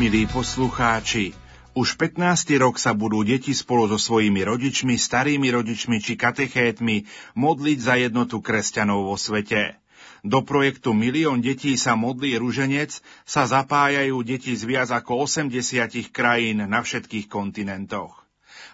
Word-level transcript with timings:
Milí 0.00 0.24
poslucháči, 0.24 1.36
už 1.76 2.00
15. 2.00 2.56
rok 2.56 2.80
sa 2.80 2.96
budú 2.96 3.20
deti 3.20 3.52
spolu 3.52 3.84
so 3.84 4.00
svojimi 4.00 4.48
rodičmi, 4.48 4.96
starými 4.96 5.52
rodičmi 5.52 6.00
či 6.00 6.16
katechétmi 6.16 7.04
modliť 7.36 7.78
za 7.84 8.00
jednotu 8.00 8.40
kresťanov 8.40 9.12
vo 9.12 9.20
svete. 9.20 9.76
Do 10.24 10.40
projektu 10.40 10.96
Milión 10.96 11.44
detí 11.44 11.76
sa 11.76 12.00
modlí 12.00 12.32
ruženec 12.40 12.96
sa 13.28 13.44
zapájajú 13.44 14.24
deti 14.24 14.56
z 14.56 14.64
viac 14.64 14.88
ako 14.88 15.28
80 15.28 15.60
krajín 16.08 16.64
na 16.64 16.80
všetkých 16.80 17.28
kontinentoch. 17.28 18.19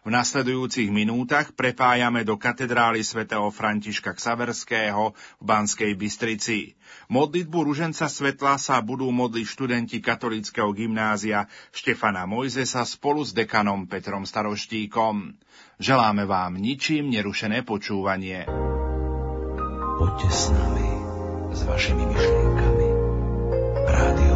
V 0.07 0.09
nasledujúcich 0.15 0.89
minútach 0.93 1.51
prepájame 1.53 2.23
do 2.23 2.39
katedrály 2.39 3.03
svätého 3.03 3.51
Františka 3.51 4.15
Ksaverského 4.15 5.13
v 5.41 5.45
Banskej 5.45 5.93
Bystrici. 5.99 6.79
Modlitbu 7.11 7.59
Ruženca 7.67 8.07
svetla 8.11 8.59
sa 8.59 8.79
budú 8.83 9.11
modliť 9.11 9.47
študenti 9.47 9.99
katolického 9.99 10.71
gymnázia 10.75 11.47
Štefana 11.75 12.27
Mojzesa 12.27 12.87
spolu 12.87 13.23
s 13.23 13.35
dekanom 13.35 13.87
Petrom 13.91 14.27
Staroštíkom. 14.27 15.35
Želáme 15.83 16.25
vám 16.25 16.57
ničím 16.57 17.11
nerušené 17.13 17.63
počúvanie. 17.63 18.47
Poďte 19.97 20.29
s 20.29 20.53
nami, 20.53 20.89
s 21.57 21.61
vašimi 21.65 22.05
myšlienkami. 22.05 22.89
Rádio 23.87 24.36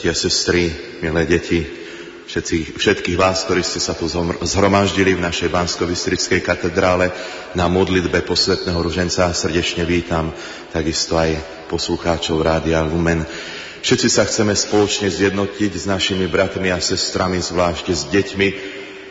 bratia, 0.00 0.16
sestry, 0.16 0.72
milé 1.04 1.28
deti, 1.28 1.60
všetci, 2.24 2.72
všetkých 2.72 3.20
vás, 3.20 3.44
ktorí 3.44 3.60
ste 3.60 3.84
sa 3.84 3.92
tu 3.92 4.08
zhromaždili 4.40 5.12
v 5.12 5.20
našej 5.20 5.52
bansko 5.52 5.84
katedrále 6.40 7.12
na 7.52 7.68
modlitbe 7.68 8.24
posvetného 8.24 8.80
ruženca. 8.80 9.28
Srdečne 9.36 9.84
vítam 9.84 10.32
takisto 10.72 11.20
aj 11.20 11.36
poslucháčov 11.68 12.40
Rádia 12.40 12.80
Lumen. 12.80 13.28
Všetci 13.84 14.08
sa 14.08 14.24
chceme 14.24 14.56
spoločne 14.56 15.12
zjednotiť 15.12 15.72
s 15.76 15.84
našimi 15.84 16.24
bratmi 16.32 16.72
a 16.72 16.80
sestrami, 16.80 17.36
zvlášť 17.36 17.86
s 17.92 18.08
deťmi 18.08 18.48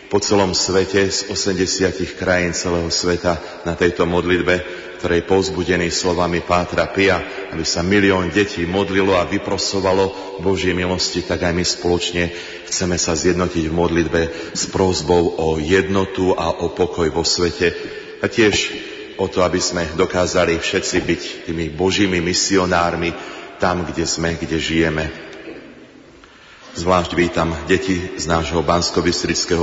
po 0.09 0.17
celom 0.17 0.57
svete, 0.57 1.05
z 1.05 1.29
80 1.29 2.17
krajín 2.17 2.51
celého 2.57 2.89
sveta 2.89 3.37
na 3.61 3.77
tejto 3.77 4.09
modlitbe, 4.09 4.65
ktorej 4.97 5.29
povzbudený 5.29 5.93
slovami 5.93 6.41
Pátra 6.41 6.89
Pia, 6.89 7.21
aby 7.53 7.61
sa 7.61 7.85
milión 7.85 8.33
detí 8.33 8.65
modlilo 8.65 9.15
a 9.15 9.29
vyprosovalo 9.29 10.37
Božie 10.41 10.73
milosti, 10.73 11.21
tak 11.21 11.45
aj 11.45 11.53
my 11.53 11.61
spoločne 11.61 12.33
chceme 12.65 12.97
sa 12.97 13.13
zjednotiť 13.13 13.69
v 13.69 13.77
modlitbe 13.77 14.21
s 14.57 14.65
prozbou 14.73 15.37
o 15.37 15.61
jednotu 15.61 16.33
a 16.33 16.57
o 16.57 16.73
pokoj 16.73 17.07
vo 17.13 17.21
svete 17.21 17.71
a 18.19 18.25
tiež 18.25 18.55
o 19.21 19.29
to, 19.29 19.45
aby 19.45 19.61
sme 19.61 19.85
dokázali 19.93 20.57
všetci 20.57 20.97
byť 21.05 21.21
tými 21.47 21.69
Božími 21.77 22.17
misionármi 22.17 23.13
tam, 23.61 23.85
kde 23.85 24.09
sme, 24.09 24.39
kde 24.39 24.57
žijeme. 24.57 25.28
Zvlášť 26.69 27.17
vítam 27.17 27.49
deti 27.65 27.97
z 28.13 28.29
nášho 28.29 28.61
bansko 28.61 29.01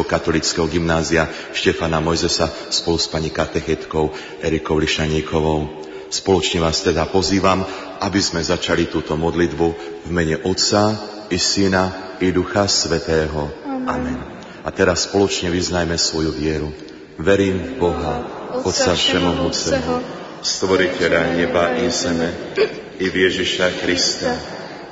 katolického 0.02 0.66
gymnázia 0.66 1.30
Štefana 1.54 2.02
Mojzesa 2.02 2.50
spolu 2.50 2.98
s 2.98 3.06
pani 3.06 3.30
katechetkou 3.30 4.10
Erikou 4.42 4.74
Lišaníkovou. 4.74 5.86
Spoločne 6.10 6.66
vás 6.66 6.82
teda 6.82 7.06
pozývam, 7.06 7.62
aby 8.02 8.18
sme 8.18 8.42
začali 8.42 8.90
túto 8.90 9.14
modlitbu 9.14 9.66
v 10.02 10.10
mene 10.10 10.42
Otca 10.42 10.98
i 11.30 11.38
Syna 11.38 12.18
i 12.18 12.34
Ducha 12.34 12.66
Svetého. 12.66 13.54
Amen. 13.86 14.18
A 14.66 14.74
teraz 14.74 15.06
spoločne 15.06 15.54
vyznajme 15.54 15.94
svoju 15.94 16.34
vieru. 16.34 16.74
Verím 17.22 17.78
v 17.78 17.86
Boha, 17.86 18.14
Otca 18.66 18.98
Všemohúceho, 18.98 20.02
Stvoriteľa 20.42 21.38
neba 21.38 21.78
i 21.78 21.86
zeme, 21.86 22.34
i 22.98 23.06
v 23.06 23.14
Ježiša 23.30 23.78
Krista, 23.78 24.34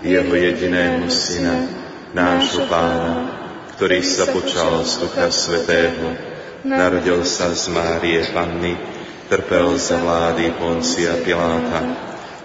Jeho 0.02 0.30
jediného 0.30 1.10
Syna, 1.10 1.83
nášho 2.14 2.70
pána, 2.70 3.26
ktorý 3.74 3.98
sa 4.06 4.30
počal 4.30 4.86
z 4.86 5.02
Ducha 5.02 5.34
Svetého, 5.34 6.14
narodil 6.62 7.26
sa 7.26 7.50
z 7.50 7.74
Márie 7.74 8.22
Panny, 8.30 8.78
trpel 9.26 9.74
za 9.74 9.98
vlády 9.98 10.54
Poncia 10.54 11.18
Piláta, 11.26 11.82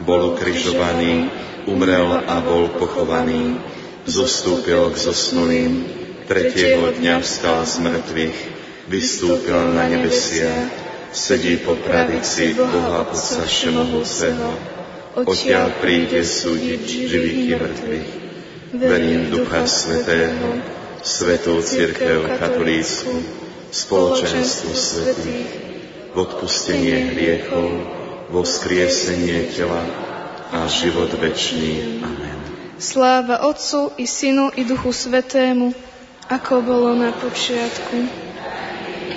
bol 0.02 0.34
ukrižovaný, 0.34 1.30
umrel 1.70 2.26
a 2.26 2.42
bol 2.42 2.74
pochovaný, 2.82 3.62
zostúpil 4.10 4.90
k 4.90 4.98
zosnulým, 4.98 5.86
tretieho 6.26 6.90
dňa 6.98 7.22
vstal 7.22 7.62
z 7.62 7.76
mŕtvych, 7.86 8.38
vystúpil 8.90 9.70
na 9.78 9.86
nebesia, 9.86 10.50
sedí 11.14 11.62
po 11.62 11.78
pravici 11.78 12.58
Boha 12.58 13.06
Otca 13.06 13.46
Všemohúceho. 13.46 14.50
Odtiaľ 15.30 15.78
príde 15.78 16.26
súdiť 16.26 16.82
živých 16.86 17.38
i 17.38 17.54
mŕtvych. 17.54 18.29
Verím 18.70 19.34
Ducha 19.34 19.66
Svetého, 19.66 20.62
Svetú 21.02 21.58
Církev 21.58 22.38
Katolícku, 22.38 23.18
spoločenstvo 23.74 24.70
svetých, 24.78 25.50
v 26.14 26.16
odpustenie 26.18 27.18
hriechov, 27.18 27.66
vo 28.30 28.46
vzkriesenie 28.46 29.50
tela 29.58 29.82
a 30.54 30.70
život 30.70 31.10
večný. 31.18 31.98
Amen. 31.98 32.38
Sláva 32.78 33.42
Otcu 33.50 33.90
i 33.98 34.06
Synu 34.06 34.54
i 34.54 34.62
Duchu 34.62 34.94
Svetému, 34.94 35.74
ako 36.30 36.62
bolo 36.62 36.94
na 36.94 37.10
počiatku, 37.10 37.98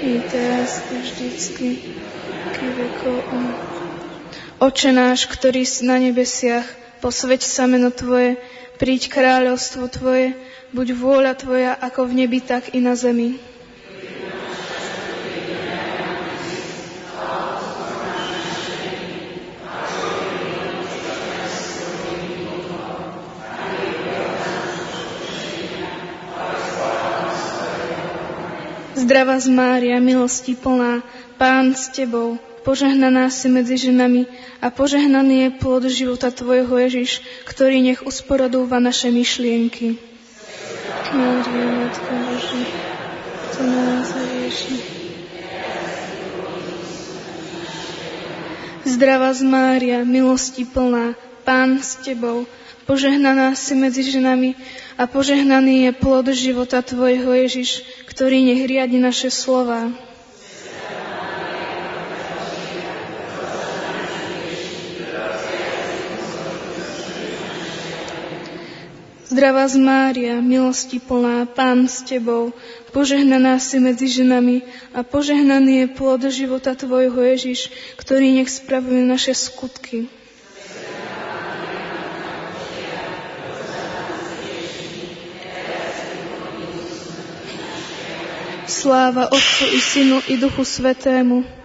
i 0.00 0.16
teraz 0.32 0.80
i 0.88 0.96
vždycky. 0.96 1.68
Oče 4.64 4.90
náš, 4.96 5.28
ktorý 5.28 5.68
si 5.68 5.84
na 5.84 6.00
nebesiach, 6.00 6.64
posveď 7.04 7.44
sa 7.44 7.68
meno 7.68 7.92
Tvoje, 7.92 8.40
príď 8.82 9.14
kráľovstvo 9.14 9.86
Tvoje, 9.86 10.34
buď 10.74 10.98
vôľa 10.98 11.38
Tvoja 11.38 11.70
ako 11.78 12.10
v 12.10 12.26
nebi, 12.26 12.42
tak 12.42 12.74
i 12.74 12.82
na 12.82 12.98
zemi. 12.98 13.38
Zdrava 28.98 29.38
z 29.38 29.46
Mária, 29.46 30.02
milosti 30.02 30.58
plná, 30.58 31.06
Pán 31.38 31.78
s 31.78 31.86
Tebou, 31.86 32.34
požehnaná 32.62 33.28
si 33.28 33.50
medzi 33.50 33.76
ženami 33.76 34.30
a 34.62 34.70
požehnaný 34.70 35.46
je 35.46 35.50
plod 35.58 35.84
života 35.90 36.30
Tvojho 36.30 36.70
Ježiš, 36.70 37.20
ktorý 37.44 37.82
nech 37.82 38.00
usporadúva 38.06 38.78
naše 38.78 39.10
myšlienky. 39.10 39.98
Mária, 41.12 41.66
Matka 41.76 42.14
Boží, 42.24 42.62
to 43.52 43.62
nás 43.68 44.08
rieši. 44.16 44.76
Zdrava 48.88 49.30
z 49.36 49.42
Mária, 49.44 49.98
milosti 50.08 50.64
plná, 50.64 51.18
Pán 51.44 51.84
s 51.84 52.00
Tebou, 52.00 52.48
Požehnaná 52.82 53.54
si 53.54 53.78
medzi 53.78 54.02
ženami 54.02 54.58
a 54.98 55.06
požehnaný 55.06 55.86
je 55.86 55.92
plod 55.94 56.26
života 56.34 56.82
Tvojho 56.82 57.30
Ježiš, 57.30 57.86
ktorý 58.10 58.42
nech 58.42 58.66
riadi 58.66 58.98
naše 58.98 59.30
slova. 59.30 59.94
Zdravá 69.42 69.66
z 69.66 69.82
Mária, 69.82 70.38
milosti 70.38 71.02
plná, 71.02 71.50
Pán 71.50 71.90
s 71.90 72.06
Tebou, 72.06 72.54
požehnaná 72.94 73.58
si 73.58 73.82
medzi 73.82 74.06
ženami 74.06 74.62
a 74.94 75.02
požehnaný 75.02 75.82
je 75.82 75.86
plod 75.98 76.22
života 76.30 76.78
Tvojho 76.78 77.18
Ježiš, 77.18 77.74
ktorý 77.98 78.38
nech 78.38 78.46
spravuje 78.46 79.02
naše 79.02 79.34
skutky. 79.34 80.06
Sláva 88.70 89.26
Otcu 89.26 89.66
i 89.74 89.80
Synu 89.82 90.22
i 90.30 90.38
Duchu 90.38 90.62
Svetému. 90.62 91.61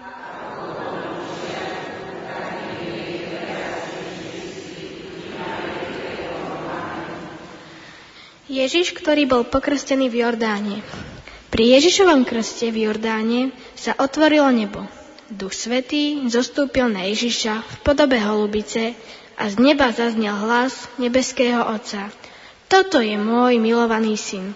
Ježiš, 8.68 8.92
ktorý 8.92 9.24
bol 9.24 9.48
pokrstený 9.48 10.12
v 10.12 10.28
Jordáne. 10.28 10.84
Pri 11.48 11.72
Ježišovom 11.72 12.28
krste 12.28 12.68
v 12.68 12.84
Jordáne 12.84 13.48
sa 13.72 13.96
otvorilo 13.96 14.52
nebo. 14.52 14.84
Duch 15.32 15.56
Svetý 15.56 16.20
zostúpil 16.28 16.84
na 16.92 17.08
Ježiša 17.08 17.64
v 17.64 17.76
podobe 17.80 18.20
holubice 18.20 18.92
a 19.40 19.48
z 19.48 19.56
neba 19.56 19.88
zaznel 19.88 20.36
hlas 20.44 20.84
nebeského 21.00 21.64
Otca. 21.64 22.12
Toto 22.68 23.00
je 23.00 23.16
môj 23.16 23.56
milovaný 23.56 24.20
syn, 24.20 24.52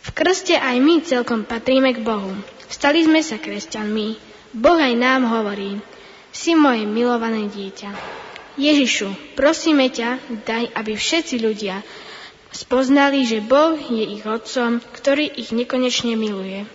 v 0.00 0.08
krste 0.16 0.56
aj 0.56 0.80
my 0.80 1.04
celkom 1.04 1.44
patríme 1.44 1.92
k 1.92 2.00
Bohu. 2.00 2.32
Stali 2.72 3.04
sme 3.04 3.20
sa 3.20 3.36
kresťanmi. 3.36 4.16
Boh 4.56 4.80
aj 4.80 4.96
nám 4.96 5.28
hovorí, 5.28 5.76
si 6.32 6.56
moje 6.56 6.88
milované 6.88 7.52
dieťa. 7.52 7.92
Ježišu, 8.56 9.36
prosíme 9.36 9.92
ťa, 9.92 10.40
daj, 10.48 10.72
aby 10.72 10.96
všetci 10.96 11.36
ľudia 11.44 11.84
spoznali, 12.52 13.26
že 13.26 13.42
Boh 13.42 13.78
je 13.78 14.04
ich 14.04 14.22
Otcom, 14.26 14.78
ktorý 14.78 15.26
ich 15.26 15.50
nekonečne 15.50 16.14
miluje. 16.14 16.66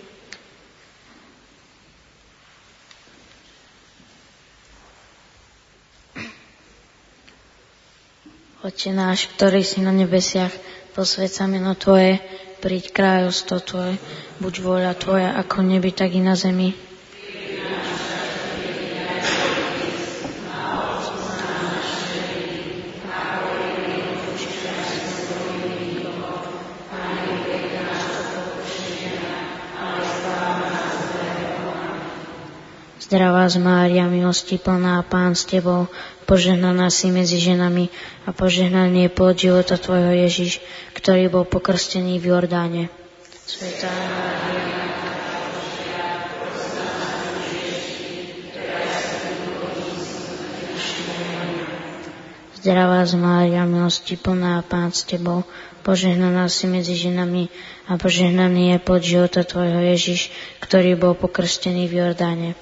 Oče 8.62 8.94
náš, 8.94 9.26
ktorý 9.34 9.66
si 9.66 9.82
na 9.82 9.90
nebesiach, 9.90 10.54
posvedca 10.94 11.42
sa 11.42 11.50
meno 11.50 11.74
Tvoje, 11.74 12.22
príď 12.62 12.94
kráľovstvo 12.94 13.58
Tvoje, 13.58 13.98
buď 14.38 14.54
vôľa 14.62 14.92
Tvoja 14.94 15.34
ako 15.34 15.66
nebi, 15.66 15.90
tak 15.90 16.14
i 16.14 16.22
na 16.22 16.38
zemi. 16.38 16.91
Z 33.46 33.58
Mária, 33.58 34.06
milosti 34.06 34.58
plná, 34.58 35.02
Pán 35.06 35.34
s 35.34 35.46
Tebou, 35.46 35.90
požehnaná 36.26 36.90
si 36.90 37.10
medzi 37.10 37.42
ženami 37.42 37.90
a 38.26 38.30
požehnaný 38.30 39.06
je 39.06 39.10
plod 39.10 39.34
života 39.34 39.74
Tvojho 39.74 40.14
Ježiš, 40.26 40.62
ktorý 40.94 41.26
bol 41.26 41.44
pokrstený 41.46 42.22
v 42.22 42.34
Jordáne. 42.34 42.82
Svetá 43.42 43.90
Zdravá 52.62 53.02
z 53.02 53.18
Mária, 53.18 53.66
milosti 53.66 54.14
plná, 54.14 54.62
Pán 54.62 54.94
s 54.94 55.02
Tebou, 55.02 55.42
požehnaná 55.82 56.46
si 56.46 56.70
medzi 56.70 56.94
ženami 56.94 57.50
a 57.90 57.98
požehnaný 57.98 58.78
je 58.78 58.78
plod 58.78 59.02
života 59.02 59.42
Tvojho 59.42 59.82
Ježiš, 59.82 60.30
ktorý 60.62 60.94
bol 60.94 61.18
pokrstený 61.18 61.90
v 61.90 62.06
Jordáne. 62.06 62.54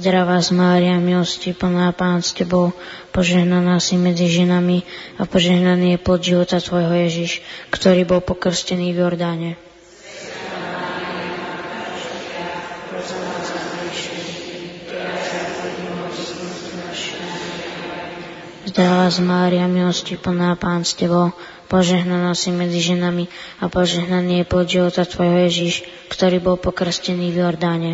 Zdravá 0.00 0.40
z 0.40 0.56
Mária, 0.56 0.96
milosti 0.96 1.52
plná 1.52 1.92
Pán 1.92 2.24
s 2.24 2.32
Tebou, 2.32 2.72
požehnaná 3.12 3.76
si 3.84 4.00
medzi 4.00 4.32
ženami 4.32 4.80
a 5.20 5.28
požehnaný 5.28 5.92
je 5.92 5.98
plod 6.00 6.24
života 6.24 6.56
Tvojho 6.56 7.04
Ježiš, 7.04 7.44
ktorý 7.68 8.08
bol 8.08 8.24
pokrstený 8.24 8.96
v 8.96 9.04
Jordáne. 9.04 9.50
Zdravá 18.72 19.12
z 19.12 19.20
Mária, 19.20 19.68
milosti 19.68 20.16
plná 20.16 20.56
Pán 20.56 20.88
s 20.88 20.96
Tebou, 20.96 21.36
požehnaná 21.68 22.32
si 22.32 22.48
medzi 22.48 22.80
ženami 22.80 23.28
a 23.60 23.68
požehnaný 23.68 24.40
je 24.40 24.48
plod 24.48 24.64
života 24.64 25.04
Tvojho 25.04 25.44
Ježiš, 25.44 25.84
ktorý 26.08 26.40
bol 26.40 26.56
pokrstený 26.56 27.36
v 27.36 27.44
Jordáne. 27.44 27.92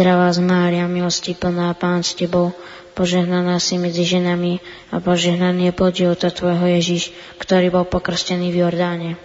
Zdravá 0.00 0.32
z 0.32 0.40
Mária, 0.40 0.88
milosti 0.88 1.36
plná 1.36 1.76
Pán 1.76 2.00
s 2.00 2.16
Tebou, 2.16 2.56
požehnaná 2.96 3.60
si 3.60 3.76
medzi 3.76 4.08
ženami 4.08 4.56
a 4.88 4.96
požehnaný 4.96 5.68
je 5.68 5.92
života 5.92 6.32
Tvojho 6.32 6.72
Ježiš, 6.72 7.12
ktorý 7.36 7.68
bol 7.68 7.84
pokrstený 7.84 8.48
v 8.48 8.64
Jordáne. 8.64 9.20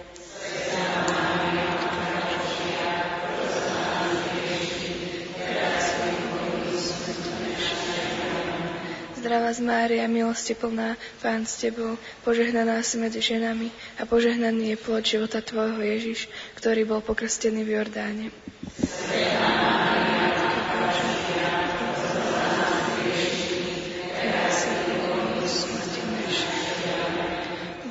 Zdravá 9.16 9.56
z 9.56 9.60
Mária, 9.64 10.04
milosti 10.12 10.52
plná, 10.52 11.00
Pán 11.24 11.48
s 11.48 11.56
Tebou, 11.56 11.96
požehnaná 12.20 12.84
si 12.84 13.00
medzi 13.00 13.24
ženami 13.24 13.72
a 13.96 14.04
požehnaný 14.04 14.76
je 14.76 14.84
plod 14.84 15.00
života 15.08 15.40
Tvojho 15.40 15.80
Ježiš, 15.80 16.28
ktorý 16.60 16.84
bol 16.84 17.00
pokrstený 17.00 17.64
v 17.64 17.80
Jordáne. 17.80 18.28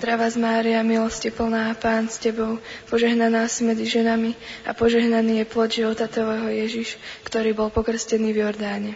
Zdravá 0.06 0.30
z 0.30 0.38
Mária, 0.38 0.86
milosti 0.86 1.34
plná, 1.34 1.74
Pán 1.82 2.06
s 2.06 2.22
Tebou, 2.22 2.62
požehnaná 2.94 3.50
si 3.50 3.66
medzi 3.66 3.90
ženami 3.90 4.38
a 4.62 4.78
požehnaný 4.78 5.42
je 5.42 5.46
plod 5.50 5.74
života 5.74 6.06
Tvojho 6.06 6.46
Ježiš, 6.46 7.02
ktorý 7.26 7.58
bol 7.58 7.74
pokrstený 7.74 8.30
v 8.30 8.46
Jordáne. 8.46 8.94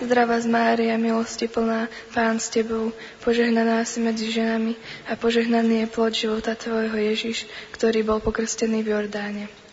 Zdravá 0.00 0.40
z 0.40 0.48
Mária, 0.48 0.96
milosti 0.96 1.52
plná, 1.52 1.92
Pán 2.16 2.40
s 2.40 2.48
Tebou, 2.48 2.96
požehnaná 3.20 3.84
si 3.84 4.00
medzi 4.00 4.32
ženami 4.32 4.72
a 5.04 5.20
požehnaný 5.20 5.84
je 5.84 5.88
plod 5.92 6.16
života 6.16 6.56
Tvojho 6.56 6.96
Ježiš, 6.96 7.44
ktorý 7.76 8.00
bol 8.08 8.24
pokrstený 8.24 8.80
v 8.80 8.96
Jordáne. 8.96 9.63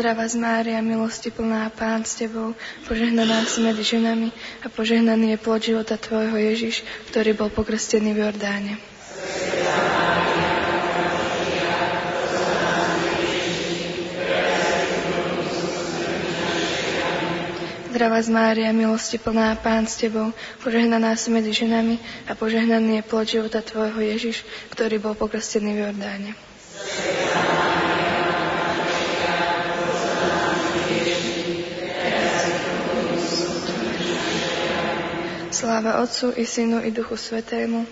Zdravá 0.00 0.24
z 0.32 0.40
Mária, 0.40 0.80
milosti 0.80 1.28
plná, 1.28 1.68
Pán 1.76 2.08
s 2.08 2.16
Tebou, 2.16 2.56
požehnaná 2.88 3.44
si 3.44 3.60
medzi 3.60 3.84
ženami 3.84 4.32
a 4.64 4.72
požehnaný 4.72 5.36
je 5.36 5.38
plod 5.44 5.60
života 5.60 6.00
Tvojho 6.00 6.40
Ježiš, 6.40 6.88
ktorý 7.12 7.36
bol 7.36 7.52
pokrstený 7.52 8.16
v 8.16 8.24
Jordáne. 8.24 8.80
Zdravá 17.92 18.24
z 18.24 18.28
Mária, 18.32 18.72
milosti 18.72 19.20
plná, 19.20 19.60
Pán 19.60 19.84
s 19.84 20.00
Tebou, 20.00 20.32
požehnaná 20.64 21.12
si 21.12 21.28
medzi 21.28 21.52
ženami 21.52 22.00
a 22.24 22.32
požehnaný 22.32 23.04
je 23.04 23.04
plod 23.04 23.28
života 23.28 23.60
Tvojho 23.60 24.00
Ježiš, 24.00 24.48
ktorý 24.72 24.96
bol 24.96 25.12
pokrstený 25.12 25.76
v 25.76 25.80
Jordáne. 25.92 26.49
Sláva 35.70 36.02
Otcu 36.02 36.34
i 36.34 36.46
Synu 36.46 36.82
i 36.82 36.90
Duchu 36.90 37.14
Svetému. 37.14 37.86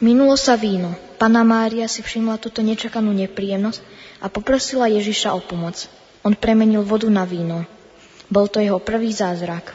Minulo 0.00 0.32
sa 0.40 0.56
víno. 0.56 1.07
Pana 1.18 1.42
Mária 1.42 1.90
si 1.90 1.98
všimla 1.98 2.38
túto 2.38 2.62
nečakanú 2.62 3.10
nepríjemnosť 3.10 3.82
a 4.22 4.30
poprosila 4.30 4.86
Ježiša 4.86 5.34
o 5.34 5.42
pomoc. 5.42 5.90
On 6.22 6.30
premenil 6.30 6.86
vodu 6.86 7.10
na 7.10 7.26
víno. 7.26 7.66
Bol 8.30 8.46
to 8.46 8.62
jeho 8.62 8.78
prvý 8.78 9.10
zázrak. 9.10 9.74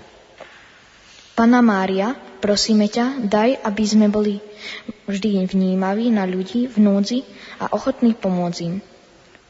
Pana 1.36 1.60
Mária, 1.60 2.16
prosíme 2.40 2.88
ťa, 2.88 3.28
daj, 3.28 3.60
aby 3.60 3.84
sme 3.84 4.08
boli 4.08 4.40
vždy 5.10 5.50
vnímaví 5.52 6.08
na 6.14 6.24
ľudí 6.24 6.72
v 6.72 6.78
núdzi 6.80 7.20
a 7.60 7.76
ochotní 7.76 8.16
pomôcť 8.16 8.60
im. 8.64 8.80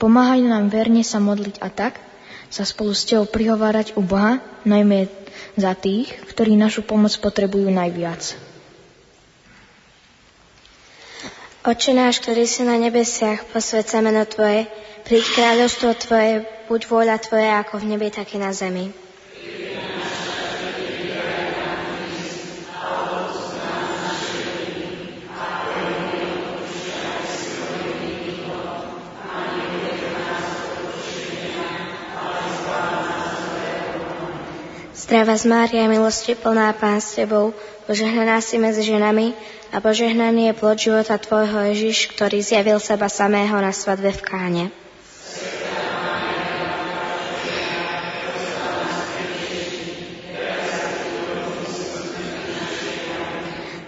Pomáhaj 0.02 0.42
nám 0.42 0.74
verne 0.74 1.06
sa 1.06 1.22
modliť 1.22 1.62
a 1.62 1.70
tak 1.70 2.02
sa 2.50 2.66
spolu 2.66 2.98
s 2.98 3.06
Tebou 3.06 3.30
prihovárať 3.30 3.94
u 3.98 4.02
Boha, 4.02 4.42
najmä 4.66 5.10
za 5.58 5.78
tých, 5.78 6.10
ktorí 6.30 6.58
našu 6.58 6.82
pomoc 6.86 7.14
potrebujú 7.22 7.70
najviac. 7.70 8.53
Oče 11.64 11.96
náš, 11.96 12.20
ktorý 12.20 12.44
si 12.44 12.60
na 12.68 12.76
nebesiach, 12.76 13.48
posved 13.56 13.88
meno 14.04 14.28
Tvoje, 14.28 14.68
príď 15.08 15.32
kráľovstvo 15.32 15.96
Tvoje, 15.96 16.44
buď 16.68 16.82
vôľa 16.92 17.16
Tvoja 17.24 17.64
ako 17.64 17.80
v 17.80 17.96
nebi, 17.96 18.12
tak 18.12 18.36
i 18.36 18.44
na 18.44 18.52
zemi. 18.52 18.92
Zdravá 34.92 35.40
z 35.40 35.46
Mária, 35.48 35.88
milosti 35.88 36.36
plná 36.36 36.76
Pán 36.76 37.00
s 37.00 37.16
Tebou, 37.16 37.56
požehnaná 37.88 38.44
si 38.44 38.60
medzi 38.60 38.84
ženami 38.84 39.32
a 39.74 39.82
požehnaný 39.82 40.54
je 40.54 40.60
plod 40.62 40.78
života 40.78 41.18
Tvojho 41.18 41.74
Ježiš, 41.74 42.14
ktorý 42.14 42.46
zjavil 42.46 42.78
seba 42.78 43.10
samého 43.10 43.58
na 43.58 43.74
svadbe 43.74 44.14
v 44.14 44.22
Káne. 44.22 44.66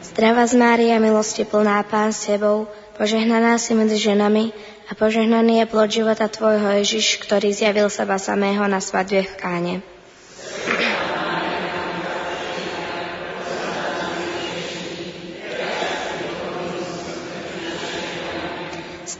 Zdravá 0.01 0.47
z 0.49 0.55
Mária, 0.57 0.97
milosti 0.97 1.45
plná 1.45 1.85
Pán 1.85 2.09
s 2.09 2.33
Tebou, 2.33 2.65
požehnaná 2.97 3.61
si 3.61 3.77
medzi 3.77 4.01
ženami 4.01 4.55
a 4.89 4.97
požehnaný 4.97 5.61
je 5.61 5.65
plod 5.69 5.89
života 5.93 6.25
Tvojho 6.25 6.81
Ježiš, 6.81 7.21
ktorý 7.21 7.53
zjavil 7.53 7.93
seba 7.93 8.17
samého 8.17 8.65
na 8.65 8.81
svadbe 8.81 9.21
v 9.21 9.33
Káne. 9.37 9.94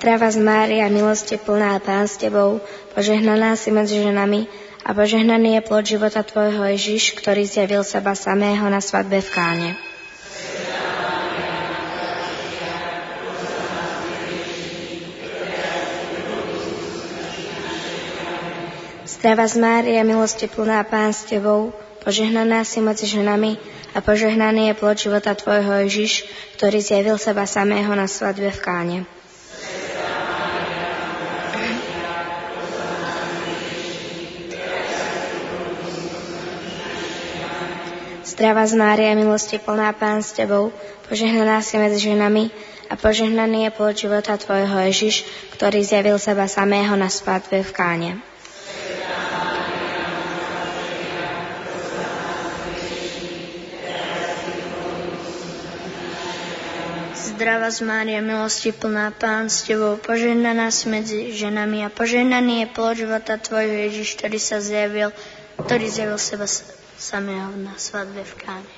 Zdravá 0.06 0.30
z 0.30 0.38
Mária, 0.38 0.86
milosti 0.86 1.34
plná 1.34 1.82
Pán 1.82 2.06
s 2.06 2.22
Tebou, 2.22 2.62
požehnaná 2.94 3.58
si 3.58 3.74
medzi 3.74 4.06
ženami 4.06 4.46
a 4.86 4.94
požehnaný 4.94 5.58
je 5.58 5.62
plod 5.66 5.82
života 5.82 6.22
Tvojho 6.22 6.62
Ježiš, 6.62 7.18
ktorý 7.18 7.42
zjavil 7.42 7.82
seba 7.82 8.14
samého 8.14 8.70
na 8.70 8.86
svadbe 8.86 9.18
v 9.18 9.30
Káne. 9.34 9.70
Zdravá 19.10 19.50
z 19.50 19.58
Mária, 19.58 20.06
milosti 20.06 20.46
plná 20.46 20.86
Pán 20.86 21.18
s 21.18 21.26
Tebou, 21.26 21.74
požehnaná 22.06 22.62
si 22.62 22.78
medzi 22.78 23.10
ženami 23.10 23.58
a 23.98 24.06
požehnaný 24.06 24.70
je 24.70 24.74
plod 24.78 25.02
života 25.02 25.34
Tvojho 25.34 25.90
Ježiš, 25.90 26.30
ktorý 26.62 26.78
zjavil 26.78 27.18
seba 27.18 27.50
samého 27.50 27.90
na 27.98 28.06
svadbe 28.06 28.54
v 28.54 28.62
Káne. 28.62 29.00
Zdravá 38.36 38.68
z 38.68 38.76
Mária, 38.76 39.16
milosti 39.16 39.64
plná 39.64 39.96
Pán 39.96 40.20
s 40.20 40.36
Tebou, 40.36 40.68
požehnaná 41.08 41.64
si 41.64 41.80
medzi 41.80 42.12
ženami 42.12 42.52
a 42.92 43.00
požehnaný 43.00 43.64
je 43.64 43.72
plod 43.72 43.96
života 43.96 44.36
Tvojho 44.36 44.76
Ježiš, 44.92 45.24
ktorý 45.56 45.80
zjavil 45.80 46.20
seba 46.20 46.44
samého 46.44 47.00
na 47.00 47.08
svadbe 47.08 47.64
v 47.64 47.72
Káne. 47.72 48.12
Zdravá 57.16 57.72
z 57.72 57.88
Mária, 57.88 58.20
milosti 58.20 58.76
plná 58.76 59.16
Pán 59.16 59.48
s 59.48 59.64
Tebou, 59.64 59.96
požehnaná 59.96 60.76
si 60.76 60.92
medzi 60.92 61.32
ženami 61.32 61.88
a 61.88 61.90
požehnaný 61.90 62.68
je 62.68 62.76
plod 62.76 63.00
života 63.00 63.40
Tvojho 63.40 63.88
Ježiš, 63.88 64.20
ktorý 64.20 64.38
sa 64.44 64.60
zjavil, 64.60 65.16
ktorý 65.56 65.88
zjavil 65.88 66.20
seba 66.20 66.52
samého 66.98 67.52
na 67.60 67.76
svadbe 67.78 68.24
v 68.24 68.34
Káne. 68.40 68.76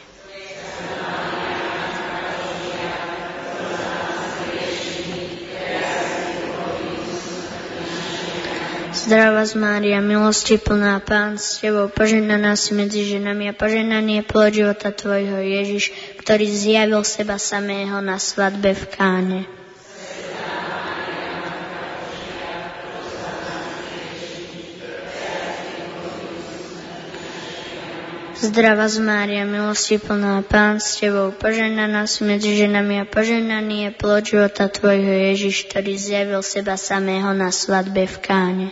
Zdravá 9.07 9.45
z 9.47 9.55
Mária, 9.55 10.03
milosti 10.03 10.59
plná 10.59 10.99
Pán 10.99 11.39
s 11.39 11.63
Tebou, 11.63 11.87
poženaná 11.87 12.59
si 12.59 12.75
medzi 12.75 13.07
ženami 13.07 13.47
a 13.47 13.55
poženaný 13.55 14.19
je 14.19 14.23
plod 14.27 14.51
života 14.51 14.91
Tvojho 14.91 15.37
Ježiš, 15.37 15.95
ktorý 16.19 16.43
zjavil 16.43 17.01
seba 17.07 17.39
samého 17.39 18.03
na 18.03 18.19
svadbe 18.19 18.75
v 18.75 18.83
Káne. 18.91 19.56
Zdravá 28.37 28.85
z 28.85 29.01
Mária, 29.01 29.49
milosti 29.49 29.97
plná 29.97 30.45
Pán 30.45 30.77
s 30.77 31.01
Tebou, 31.01 31.33
poženaná 31.33 32.05
si 32.05 32.21
medzi 32.21 32.53
ženami 32.53 33.01
a 33.01 33.09
poženaný 33.09 33.89
je 33.89 33.91
plod 33.97 34.29
života 34.29 34.69
Tvojho 34.69 35.33
Ježiš, 35.33 35.65
ktorý 35.65 35.97
zjavil 35.97 36.45
seba 36.45 36.77
samého 36.77 37.33
na 37.33 37.49
svadbe 37.49 38.05
v 38.05 38.17
Káne. 38.21 38.69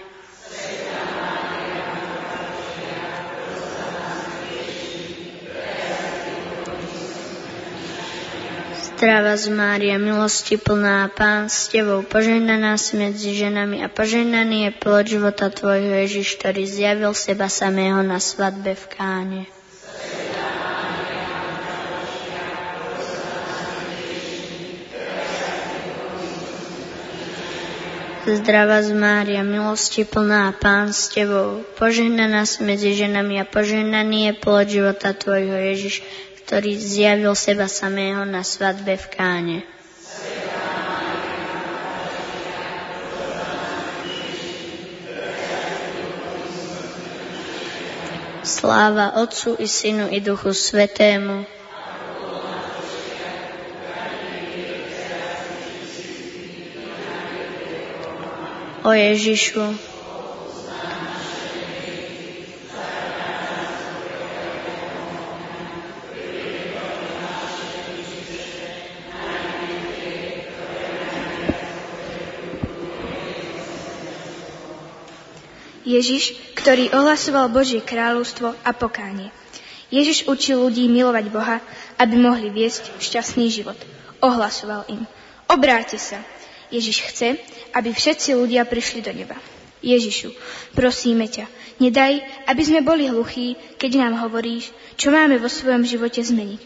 Zdravá 9.06 9.38
z 9.38 9.54
Mária, 9.54 10.02
milosti 10.02 10.58
plná, 10.58 11.14
Pán 11.14 11.46
s 11.46 11.70
Tebou, 11.70 12.02
poženaná 12.02 12.74
si 12.74 12.98
medzi 12.98 13.38
ženami 13.38 13.86
a 13.86 13.88
poženaný 13.94 14.66
je 14.66 14.72
plod 14.82 15.06
života 15.06 15.54
Tvojho 15.54 15.94
Ježiš, 16.10 16.42
ktorý 16.42 16.66
zjavil 16.66 17.14
seba 17.14 17.46
samého 17.46 18.02
na 18.02 18.18
svadbe 18.18 18.74
v 18.74 18.86
Káne. 18.90 19.42
Zdravá 28.26 28.82
z 28.82 28.90
Mária, 28.98 29.46
milosti 29.46 30.02
plná, 30.02 30.50
Pán 30.58 30.98
s 30.98 31.14
Tebou, 31.14 31.62
poženaná 31.78 32.50
si 32.50 32.66
medzi 32.66 32.98
ženami 32.98 33.38
a 33.38 33.46
poženaný 33.46 34.34
je 34.34 34.42
plod 34.42 34.66
života 34.66 35.14
Tvojho 35.14 35.62
Ježiš, 35.62 36.02
ktorý 36.46 36.78
zjavil 36.78 37.34
seba 37.34 37.66
samého 37.66 38.22
na 38.22 38.46
svadbe 38.46 39.02
v 39.02 39.06
Káne. 39.10 39.60
Sláva 48.46 49.18
Otcu 49.26 49.58
i 49.58 49.66
Synu 49.66 50.06
i 50.14 50.22
Duchu 50.22 50.54
Svetému. 50.54 51.50
O 58.86 58.94
Ježišu, 58.94 59.95
Ježiš, 75.96 76.36
ktorý 76.60 76.92
ohlasoval 76.92 77.48
Božie 77.48 77.80
kráľovstvo 77.80 78.52
a 78.52 78.72
pokánie. 78.76 79.32
Ježiš 79.88 80.28
učil 80.28 80.60
ľudí 80.60 80.92
milovať 80.92 81.26
Boha, 81.32 81.64
aby 81.96 82.20
mohli 82.20 82.52
viesť 82.52 83.00
šťastný 83.00 83.48
život. 83.48 83.78
Ohlasoval 84.20 84.84
im. 84.92 85.08
Obráte 85.48 85.96
sa. 85.96 86.20
Ježiš 86.68 87.06
chce, 87.14 87.40
aby 87.72 87.96
všetci 87.96 88.36
ľudia 88.36 88.68
prišli 88.68 89.06
do 89.06 89.14
neba. 89.16 89.38
Ježišu, 89.86 90.34
prosíme 90.74 91.30
ťa, 91.30 91.46
nedaj, 91.78 92.18
aby 92.50 92.62
sme 92.66 92.82
boli 92.82 93.06
hluchí, 93.06 93.54
keď 93.78 94.02
nám 94.02 94.14
hovoríš, 94.26 94.74
čo 94.98 95.14
máme 95.14 95.38
vo 95.38 95.46
svojom 95.46 95.86
živote 95.86 96.26
zmeniť. 96.26 96.62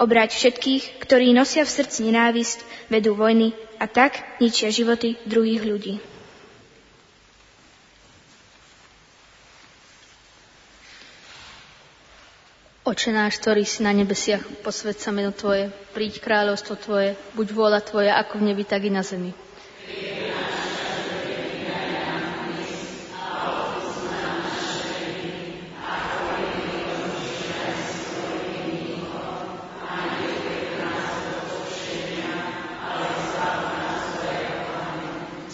Obráť 0.00 0.34
všetkých, 0.34 1.04
ktorí 1.04 1.36
nosia 1.36 1.68
v 1.68 1.74
srdci 1.76 2.08
nenávisť, 2.08 2.88
vedú 2.88 3.12
vojny 3.12 3.52
a 3.76 3.84
tak 3.84 4.40
ničia 4.40 4.72
životy 4.72 5.20
druhých 5.28 5.62
ľudí. 5.68 6.11
Oče 12.92 13.08
náš, 13.08 13.40
ktorý 13.40 13.64
si 13.64 13.80
na 13.80 13.88
nebesiach, 13.88 14.44
posved 14.60 15.00
meno 15.16 15.32
Tvoje, 15.32 15.72
príď 15.96 16.20
kráľovstvo 16.20 16.76
Tvoje, 16.76 17.16
buď 17.32 17.46
vôľa 17.56 17.80
Tvoja 17.80 18.20
ako 18.20 18.44
v 18.44 18.52
nebi, 18.52 18.68
tak 18.68 18.84
i 18.84 18.92
na 18.92 19.00
zemi. 19.00 19.32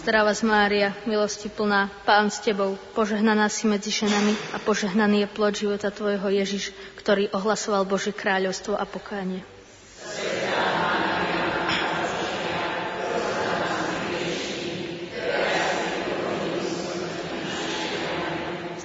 Zdravá 0.09 0.33
z 0.33 0.49
Mária, 0.49 0.97
milosti 1.05 1.53
plná, 1.53 1.92
Pán 2.09 2.33
s 2.33 2.40
Tebou, 2.40 2.81
požehnaná 2.97 3.44
si 3.53 3.68
medzi 3.68 3.92
ženami 3.92 4.33
a 4.57 4.59
požehnaný 4.64 5.21
je 5.21 5.29
plod 5.29 5.53
života 5.53 5.92
Tvojho 5.92 6.33
Ježiš, 6.33 6.73
ktorý 6.97 7.29
ohlasoval 7.29 7.85
Božie 7.85 8.16
kráľovstvo 8.16 8.73
a 8.73 8.88
pokánie. 8.88 9.44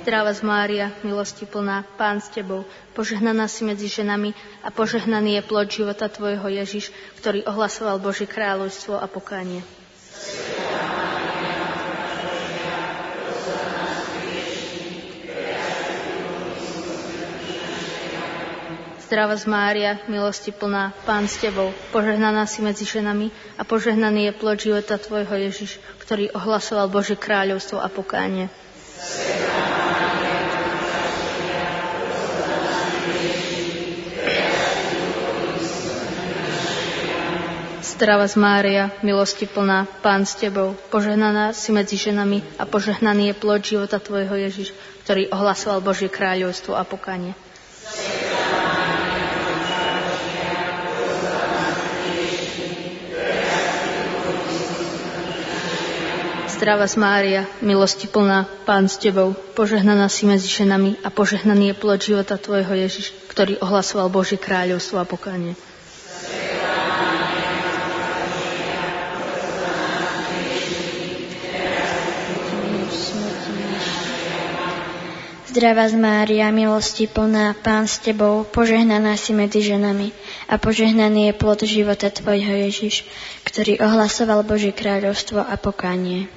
Zdravá 0.03 0.36
z 0.36 0.43
Mária, 0.43 0.91
milosti 1.07 1.47
plná, 1.47 1.88
Pán 1.95 2.19
s 2.19 2.36
Tebou, 2.36 2.67
požehnaná 2.99 3.47
si 3.47 3.63
medzi 3.63 3.88
ženami 3.88 4.36
a 4.59 4.75
požehnaný 4.75 5.39
je 5.39 5.47
plod 5.47 5.71
života 5.71 6.12
Tvojho 6.12 6.51
Ježiš, 6.51 6.91
ktorý 7.23 7.47
ohlasoval 7.47 7.95
Božie 8.03 8.27
kráľovstvo 8.27 8.99
a 8.99 9.07
pokánie. 9.07 9.82
Zdravá 19.13 19.38
z 19.38 19.45
Mária, 19.45 20.02
milosti 20.10 20.49
plná, 20.49 20.89
Pán 21.06 21.30
s 21.30 21.38
Tebou, 21.38 21.69
požehnaná 21.93 22.49
si 22.49 22.65
medzi 22.65 22.82
ženami 22.82 23.30
a 23.54 23.62
požehnaný 23.62 24.26
je 24.26 24.34
plod 24.34 24.58
života 24.58 24.97
Tvojho 24.97 25.38
Ježiš, 25.38 25.78
ktorý 26.02 26.34
ohlasoval 26.34 26.89
Bože 26.89 27.13
kráľovstvo 27.13 27.78
a 27.78 27.93
pokánie. 27.93 28.49
Zdravá 37.86 38.26
z 38.26 38.36
Mária, 38.41 38.89
milosti 39.06 39.45
plná, 39.45 39.86
Pán 40.02 40.26
s 40.26 40.41
Tebou, 40.41 40.73
požehnaná 40.89 41.54
si 41.54 41.69
medzi 41.69 42.02
ženami 42.02 42.41
a 42.58 42.65
požehnaný 42.65 43.30
je 43.30 43.36
plod 43.38 43.62
života 43.62 44.02
Tvojho 44.02 44.34
Ježiš, 44.49 44.73
ktorý 45.06 45.30
ohlasoval 45.30 45.86
Božie 45.86 46.10
kráľovstvo 46.10 46.73
a 46.73 46.82
pokánie. 46.82 47.38
Zdravá 56.63 56.88
z 56.88 56.95
Mária, 56.95 57.43
milosti 57.60 58.08
plná, 58.08 58.47
Pán 58.63 58.88
s 58.88 58.95
Tebou, 58.95 59.36
požehnaná 59.36 60.08
si 60.08 60.23
medzi 60.23 60.47
ženami 60.47 60.95
a 61.04 61.12
požehnaný 61.12 61.76
je 61.76 61.76
plod 61.76 61.99
života 61.99 62.39
Tvojho 62.39 62.71
Ježiš, 62.88 63.12
ktorý 63.28 63.60
ohlasoval 63.60 64.08
Božie 64.08 64.39
kráľovstvo 64.39 64.95
a 64.95 65.04
pokánie. 65.04 65.60
Zdravá 75.52 75.91
z 75.91 75.99
Mária, 75.99 76.47
milosti 76.47 77.12
plná, 77.12 77.60
Pán 77.60 77.91
s 77.91 77.99
Tebou, 77.99 78.47
požehnaná 78.47 79.19
si 79.19 79.36
medzi 79.36 79.67
ženami 79.67 80.15
a 80.47 80.56
požehnaný 80.56 81.28
je 81.28 81.34
plod 81.36 81.60
života 81.67 82.08
Tvojho 82.08 82.71
Ježiš, 82.71 83.04
ktorý 83.43 83.84
ohlasoval 83.84 84.47
Božie 84.47 84.71
kráľovstvo 84.71 85.43
a 85.43 85.60
pokánie. 85.60 86.32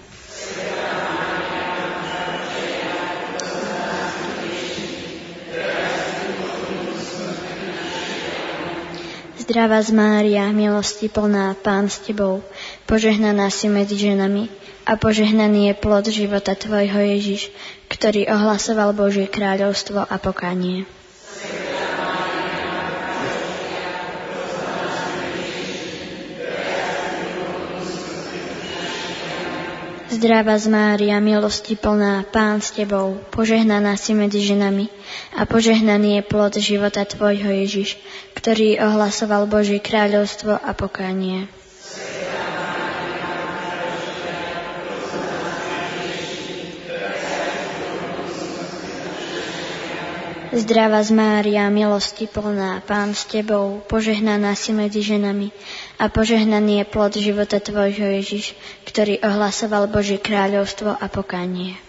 Zdravá 9.46 9.78
z 9.78 9.94
Mária, 9.94 10.50
milosti 10.50 11.06
plná, 11.06 11.54
Pán 11.62 11.86
s 11.86 12.02
Tebou, 12.02 12.42
požehnaná 12.90 13.46
si 13.46 13.70
medzi 13.70 13.94
ženami 13.94 14.50
a 14.82 14.98
požehnaný 14.98 15.70
je 15.70 15.74
plod 15.78 16.04
života 16.10 16.58
Tvojho 16.58 16.98
Ježiš, 17.14 17.54
ktorý 17.86 18.26
ohlasoval 18.26 18.90
Božie 18.90 19.30
kráľovstvo 19.30 20.02
a 20.02 20.16
pokanie. 20.18 20.84
Zdravá 30.06 30.54
z 30.54 30.70
Mária, 30.70 31.18
milosti 31.18 31.74
plná, 31.74 32.22
Pán 32.30 32.62
s 32.62 32.70
Tebou, 32.70 33.18
požehnaná 33.34 33.98
si 33.98 34.14
medzi 34.14 34.38
ženami 34.38 34.86
a 35.34 35.42
požehnaný 35.50 36.22
je 36.22 36.22
plod 36.22 36.54
života 36.62 37.02
Tvojho 37.02 37.50
Ježiš, 37.50 37.98
ktorý 38.38 38.78
ohlasoval 38.86 39.50
Boží 39.50 39.82
kráľovstvo 39.82 40.62
a 40.62 40.70
pokánie. 40.78 41.50
Zdravá 50.54 51.02
z 51.02 51.10
Mária, 51.10 51.66
milosti 51.66 52.30
plná, 52.30 52.78
Pán 52.86 53.10
s 53.10 53.26
Tebou, 53.26 53.82
požehnaná 53.90 54.54
si 54.54 54.70
medzi 54.70 55.02
ženami 55.02 55.50
a 55.96 56.12
požehnaný 56.12 56.84
je 56.84 56.90
plod 56.92 57.12
života 57.16 57.56
Tvojho 57.60 58.20
Ježiš, 58.20 58.52
ktorý 58.84 59.20
ohlasoval 59.24 59.88
Božie 59.88 60.20
kráľovstvo 60.20 60.92
a 60.92 61.06
pokánie. 61.08 61.80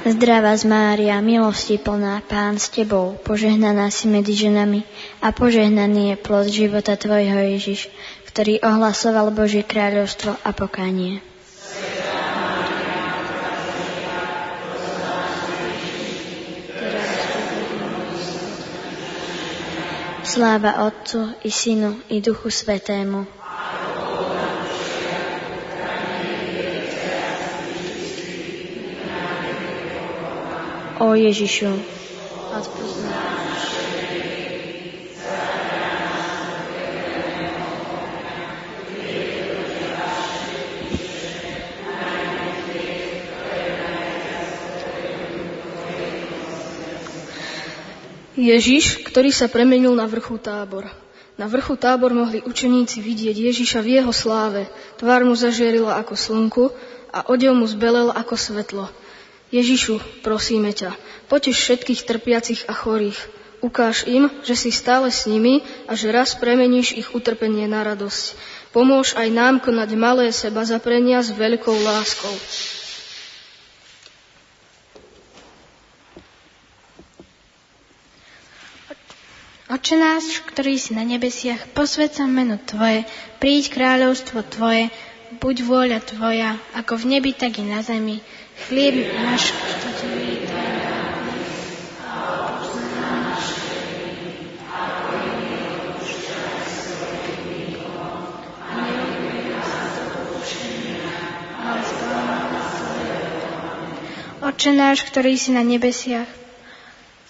Zdravá 0.00 0.56
z 0.56 0.64
Mária, 0.64 1.20
milosti 1.20 1.76
plná, 1.76 2.24
Pán 2.24 2.56
s 2.56 2.72
Tebou, 2.72 3.20
požehnaná 3.20 3.92
si 3.92 4.08
medzi 4.08 4.32
ženami 4.32 4.82
a 5.20 5.28
požehnaný 5.28 6.16
je 6.16 6.16
plod 6.16 6.48
života 6.48 6.96
Tvojho 6.96 7.54
Ježiš, 7.54 7.92
ktorý 8.32 8.64
ohlasoval 8.64 9.28
Božie 9.28 9.60
kráľovstvo 9.60 10.40
a 10.40 10.50
pokánie. 10.56 11.29
Sláva 20.40 20.88
Otcu 20.88 21.36
i 21.44 21.50
Synu 21.52 22.00
i 22.08 22.20
Duchu 22.20 22.50
Svetému, 22.50 23.26
O 30.98 31.14
Ježišu, 31.14 31.68
odpust 32.56 32.89
Ježiš, 48.40 49.04
ktorý 49.04 49.28
sa 49.28 49.52
premenil 49.52 49.92
na 49.92 50.08
vrchu 50.08 50.40
tábor. 50.40 50.88
Na 51.36 51.44
vrchu 51.44 51.76
tábor 51.76 52.16
mohli 52.16 52.40
učeníci 52.40 53.04
vidieť 53.04 53.36
Ježiša 53.36 53.84
v 53.84 54.00
jeho 54.00 54.12
sláve. 54.16 54.64
Tvár 54.96 55.28
mu 55.28 55.36
zažierila 55.36 56.00
ako 56.00 56.16
slnku 56.16 56.64
a 57.12 57.28
odev 57.28 57.52
mu 57.52 57.68
zbelel 57.68 58.08
ako 58.12 58.34
svetlo. 58.40 58.88
Ježišu, 59.52 60.24
prosíme 60.24 60.72
ťa, 60.72 60.96
potež 61.28 61.56
všetkých 61.58 62.04
trpiacich 62.08 62.64
a 62.64 62.72
chorých. 62.72 63.18
Ukáž 63.60 64.08
im, 64.08 64.32
že 64.40 64.56
si 64.56 64.72
stále 64.72 65.12
s 65.12 65.28
nimi 65.28 65.60
a 65.84 65.92
že 65.92 66.08
raz 66.08 66.32
premeníš 66.32 66.96
ich 66.96 67.08
utrpenie 67.12 67.68
na 67.68 67.84
radosť. 67.84 68.40
Pomôž 68.72 69.12
aj 69.20 69.28
nám 69.28 69.60
konať 69.60 69.90
malé 70.00 70.32
seba 70.32 70.64
zaprenia 70.64 71.20
s 71.20 71.28
veľkou 71.28 71.76
láskou. 71.84 72.32
Oče 79.70 79.94
náš, 79.94 80.42
ktorý 80.50 80.74
si 80.82 80.98
na 80.98 81.06
nebesiach, 81.06 81.70
posved 81.70 82.10
meno 82.26 82.58
Tvoje, 82.58 83.06
príď 83.38 83.70
kráľovstvo 83.70 84.42
Tvoje, 84.42 84.90
buď 85.38 85.56
vôľa 85.62 86.02
Tvoja, 86.02 86.58
ako 86.74 86.98
v 86.98 87.04
nebi, 87.14 87.30
tak 87.30 87.62
i 87.62 87.64
na 87.70 87.78
zemi. 87.78 88.18
Chlieb 88.66 88.98
náš 89.22 89.54
Oče 104.42 104.74
náš, 104.74 105.06
ktorý 105.06 105.38
si 105.38 105.54
na 105.54 105.62
nebesiach, 105.62 106.26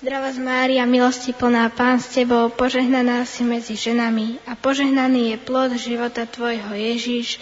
Zdravá 0.01 0.33
z 0.33 0.41
Mária, 0.41 0.89
milosti 0.89 1.37
plná, 1.37 1.69
Pán 1.77 2.01
s 2.01 2.09
Tebou, 2.09 2.49
požehnaná 2.49 3.29
si 3.29 3.45
medzi 3.45 3.77
ženami 3.77 4.41
a 4.49 4.57
požehnaný 4.57 5.37
je 5.37 5.37
plod 5.37 5.77
života 5.77 6.25
Tvojho 6.25 6.73
Ježiš, 6.73 7.37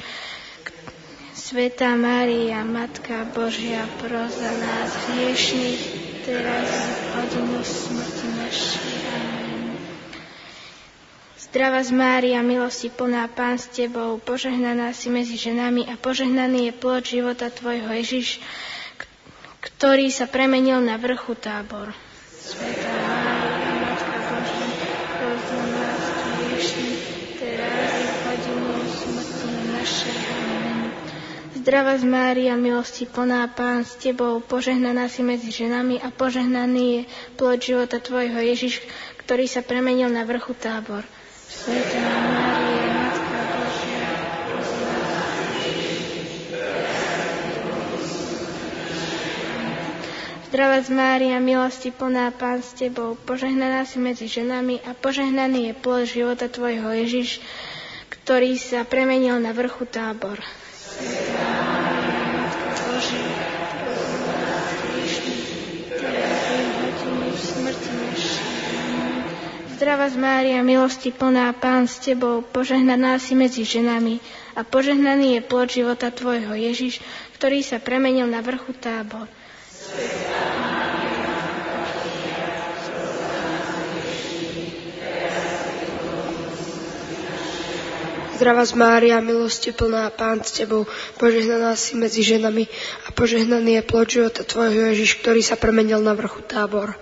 Svetá 1.39 1.95
Mária, 1.95 2.67
Matka 2.67 3.31
Božia, 3.31 3.87
pros 4.03 4.35
nás 4.43 4.91
hriešných, 5.07 5.83
teraz 6.27 6.67
v 6.67 7.03
hodinu 7.15 7.63
smrti 7.63 8.27
našej. 8.27 8.95
Zdravá 11.39 11.79
z 11.87 11.95
Mária, 11.95 12.43
milosti 12.43 12.91
plná, 12.91 13.31
Pán 13.39 13.63
s 13.63 13.71
Tebou, 13.71 14.19
požehnaná 14.19 14.91
si 14.99 15.15
medzi 15.15 15.39
ženami 15.39 15.87
a 15.87 15.95
požehnaný 15.95 16.67
je 16.67 16.73
plod 16.75 17.07
života 17.07 17.55
Tvojho 17.55 17.87
Ježiš, 18.03 18.43
ktorý 19.63 20.11
sa 20.11 20.27
premenil 20.27 20.83
na 20.83 20.99
vrchu 20.99 21.39
tábor. 21.39 21.95
Svetá 22.49 22.97
Mária, 23.05 23.73
Matka 23.77 24.19
Božia, 24.25 24.69
pros 25.21 25.43
za 25.45 25.61
teraz 27.37 27.93
našej. 29.69 30.17
Zdravá 31.61 32.01
z 32.01 32.09
Mária, 32.09 32.57
milosti 32.57 33.05
plná, 33.05 33.53
Pán 33.53 33.85
s 33.85 34.01
Tebou, 34.01 34.41
požehnaná 34.41 35.13
si 35.13 35.21
medzi 35.21 35.53
ženami 35.53 36.01
a 36.01 36.09
požehnaný 36.09 36.85
je 36.89 37.03
plod 37.37 37.61
života 37.61 38.01
Tvojho 38.01 38.41
Ježiš, 38.41 38.81
ktorý 39.21 39.45
sa 39.45 39.61
premenil 39.61 40.09
na 40.09 40.25
vrchu 40.25 40.57
tábor. 40.57 41.05
Svetá 41.53 42.01
Mária, 42.01 42.58
Zdravá 50.49 50.81
z 50.81 50.89
Mária, 50.97 51.37
milosti 51.45 51.93
plná, 51.93 52.33
Pán 52.33 52.65
s 52.65 52.73
Tebou, 52.73 53.21
požehnaná 53.21 53.85
si 53.85 54.01
medzi 54.01 54.25
ženami 54.33 54.81
a 54.81 54.97
požehnaný 54.97 55.69
je 55.69 55.75
plod 55.77 56.09
života 56.09 56.49
Tvojho 56.49 56.89
Ježiš, 57.05 57.45
ktorý 58.09 58.57
sa 58.57 58.81
premenil 58.89 59.37
na 59.45 59.53
vrchu 59.53 59.85
tábor. 59.85 60.41
Zdravá 69.77 70.09
Mária, 70.17 70.65
milosti 70.65 71.13
plná, 71.13 71.53
Pán 71.61 71.85
s 71.85 72.01
Tebou, 72.01 72.41
požehnaná 72.41 73.21
si 73.21 73.37
medzi 73.37 73.69
ženami 73.69 74.17
a 74.57 74.65
požehnaný 74.65 75.37
je 75.37 75.41
plod 75.45 75.69
života 75.69 76.09
Tvojho 76.09 76.57
Ježiš, 76.57 77.05
ktorý 77.37 77.61
sa 77.61 77.77
premenil 77.77 78.25
na 78.25 78.41
vrchu 78.41 78.73
tábor. 78.73 79.29
Zdravá 88.39 88.63
z 88.63 88.79
Mária, 88.79 89.19
milosti 89.19 89.75
plná, 89.75 90.15
Pán 90.15 90.47
s 90.47 90.55
Tebou, 90.55 90.87
požehnaná 91.19 91.75
si 91.75 91.99
medzi 91.99 92.23
ženami 92.23 92.71
a 93.03 93.09
požehnaný 93.11 93.83
je 93.83 93.83
plod 93.83 94.07
života 94.07 94.47
Tvojho 94.47 94.95
Ježiš, 94.95 95.19
ktorý 95.19 95.43
sa 95.43 95.59
premenil 95.59 95.99
na 95.99 96.15
vrchu 96.15 96.47
tábor. 96.47 96.95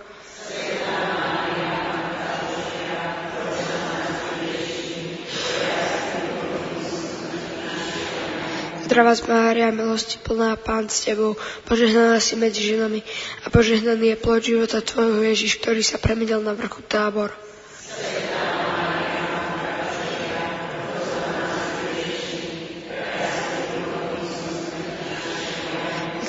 Zdravá 8.89 9.13
z 9.13 9.29
Mária, 9.29 9.69
milosti 9.69 10.17
plná, 10.17 10.57
Pán 10.57 10.89
s 10.89 11.05
Tebou, 11.05 11.37
požehnaná 11.69 12.17
si 12.17 12.41
medzi 12.41 12.65
ženami 12.65 13.05
a 13.45 13.53
požehnaný 13.53 14.17
je 14.17 14.23
plod 14.25 14.41
života 14.41 14.81
Tvojho 14.81 15.21
Ježiš, 15.21 15.61
ktorý 15.61 15.85
sa 15.85 16.01
premenil 16.01 16.41
na 16.41 16.57
vrchu 16.57 16.81
tábor. 16.89 17.29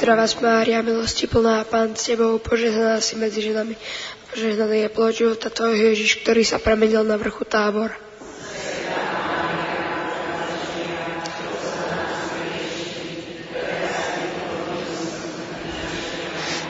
Zdravá 0.08 0.24
z 0.24 0.40
Mária, 0.40 0.80
milosti 0.80 1.28
plná, 1.28 1.68
Pán 1.68 1.92
s 1.92 2.08
Tebou, 2.08 2.40
požehnaná 2.40 3.04
si 3.04 3.20
medzi 3.20 3.44
ženami 3.44 3.76
požehnaný 4.32 4.88
je 4.88 4.90
plod 4.96 5.12
života 5.12 5.52
Tvojho 5.52 5.92
Ježiš, 5.92 6.24
ktorý 6.24 6.48
sa 6.48 6.64
premenil 6.64 7.04
na 7.04 7.20
vrchu 7.20 7.44
tábor. 7.44 7.92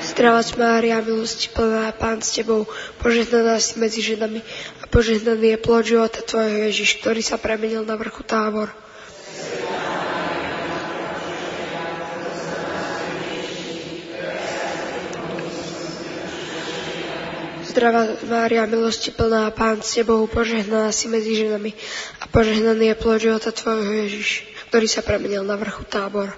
Zdravá 0.02 0.42
Mária, 0.58 0.98
milosti 1.06 1.54
plná, 1.54 1.94
Pán 1.94 2.26
s 2.26 2.42
Tebou, 2.42 2.66
požehnaná 2.98 3.62
si 3.62 3.78
medzi 3.78 4.02
ženami 4.02 4.42
a 4.82 4.90
požehnaný 4.90 5.54
je 5.54 5.58
plod 5.62 5.86
života 5.86 6.26
Tvojho 6.26 6.74
Ježiš, 6.74 7.06
ktorý 7.06 7.22
sa 7.22 7.38
premenil 7.38 7.86
na 7.86 8.02
vrchu 8.02 8.26
tábor. 8.26 8.87
Zdravá 17.78 18.10
Mária, 18.26 18.66
milosti 18.66 19.14
plná, 19.14 19.54
Pán 19.54 19.86
s 19.86 20.02
Tebou, 20.02 20.26
požehnaná 20.26 20.90
si 20.90 21.06
medzi 21.06 21.46
ženami 21.46 21.78
a 22.18 22.26
požehnaný 22.26 22.90
je 22.90 22.96
plod 22.98 23.22
života 23.22 23.54
Tvojho 23.54 23.94
Ježiš, 24.02 24.50
ktorý 24.66 24.90
sa 24.90 25.06
premenil 25.06 25.46
na 25.46 25.54
vrchu 25.54 25.86
tábor. 25.86 26.34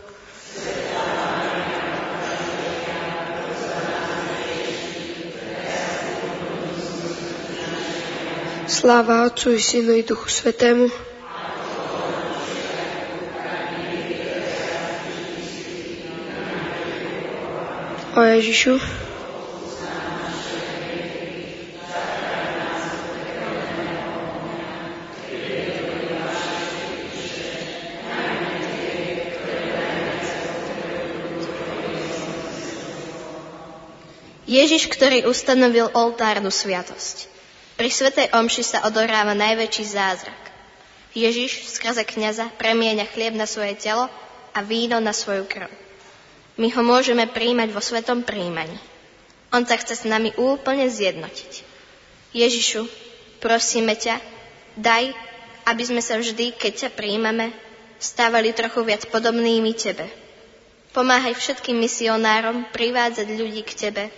Sláva 8.67 9.23
Otcu 9.23 9.55
i 9.55 9.63
Synu 9.63 9.95
i 9.95 10.03
Duchu 10.03 10.27
Svetému. 10.27 10.91
O 18.11 18.21
Ježišu, 18.27 18.75
Ježiš, 34.49 34.89
ktorý 34.89 35.29
ustanovil 35.29 35.93
oltárnu 35.93 36.49
sviatosť. 36.49 37.29
Pri 37.77 37.93
Svetej 37.93 38.33
Omši 38.33 38.65
sa 38.65 38.81
odohráva 38.81 39.37
najväčší 39.37 39.85
zázrak. 39.93 40.41
Ježiš 41.13 41.69
skrze 41.69 42.01
kniaza 42.01 42.49
premieňa 42.57 43.05
chlieb 43.13 43.37
na 43.37 43.45
svoje 43.45 43.77
telo 43.77 44.09
a 44.49 44.59
víno 44.65 44.97
na 44.97 45.13
svoju 45.13 45.45
krv. 45.45 45.69
My 46.57 46.65
ho 46.73 46.81
môžeme 46.81 47.29
príjmať 47.29 47.69
vo 47.69 47.77
svetom 47.77 48.25
príjmaní. 48.25 48.73
On 49.53 49.61
sa 49.69 49.77
chce 49.77 50.01
s 50.01 50.09
nami 50.09 50.33
úplne 50.33 50.89
zjednotiť. 50.89 51.51
Ježišu, 52.33 52.89
prosíme 53.37 53.93
ťa, 53.93 54.17
daj, 54.81 55.13
aby 55.69 55.83
sme 55.85 56.01
sa 56.01 56.17
vždy, 56.17 56.57
keď 56.57 56.73
ťa 56.73 56.89
príjmame, 56.97 57.53
stávali 58.01 58.49
trochu 58.57 58.81
viac 58.81 59.05
podobnými 59.13 59.77
Tebe. 59.77 60.09
Pomáhaj 60.89 61.37
všetkým 61.37 61.77
misionárom 61.77 62.65
privádzať 62.73 63.29
ľudí 63.37 63.61
k 63.61 63.77
Tebe, 63.77 64.09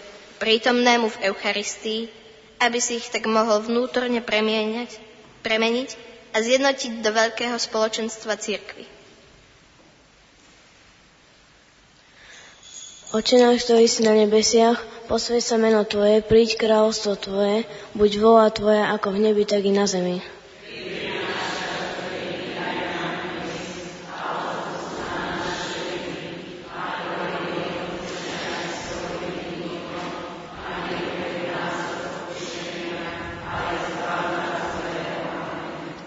prítomnému 0.42 1.14
v 1.14 1.22
Eucharistii, 1.30 2.10
aby 2.58 2.82
si 2.82 2.98
ich 2.98 3.14
tak 3.14 3.30
mohol 3.30 3.62
vnútorne 3.62 4.26
premieňať, 4.26 4.98
premeniť 5.46 5.90
a 6.34 6.42
zjednotiť 6.42 7.06
do 7.06 7.10
veľkého 7.14 7.54
spoločenstva 7.62 8.42
církvy. 8.42 8.90
Oče 13.12 13.44
náš, 13.44 13.68
ktorý 13.68 13.86
si 13.92 14.02
na 14.08 14.16
nebesiach, 14.16 14.80
posved 15.12 15.44
sa 15.44 15.60
meno 15.60 15.84
Tvoje, 15.84 16.24
príď 16.24 16.56
kráľovstvo 16.56 17.20
Tvoje, 17.20 17.68
buď 17.92 18.12
vola 18.24 18.48
Tvoja 18.50 18.96
ako 18.96 19.14
v 19.14 19.30
nebi, 19.30 19.44
tak 19.44 19.68
i 19.68 19.74
na 19.76 19.84
zemi. 19.84 20.24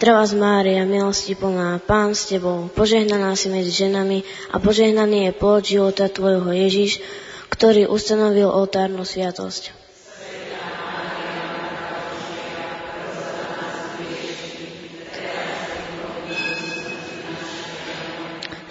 Zdravá 0.05 0.29
z 0.29 0.37
Mária, 0.37 0.85
milosti 0.85 1.33
plná, 1.33 1.81
Pán 1.81 2.13
s 2.13 2.29
Tebou, 2.29 2.69
požehnaná 2.77 3.33
si 3.41 3.49
medzi 3.49 3.73
ženami 3.73 4.21
a 4.53 4.61
požehnaný 4.61 5.25
je 5.25 5.33
plod 5.33 5.65
života 5.65 6.13
Tvojho 6.13 6.45
Ježiš, 6.53 7.01
ktorý 7.49 7.89
ustanovil 7.89 8.53
oltárnu 8.53 9.01
sviatosť. 9.09 9.73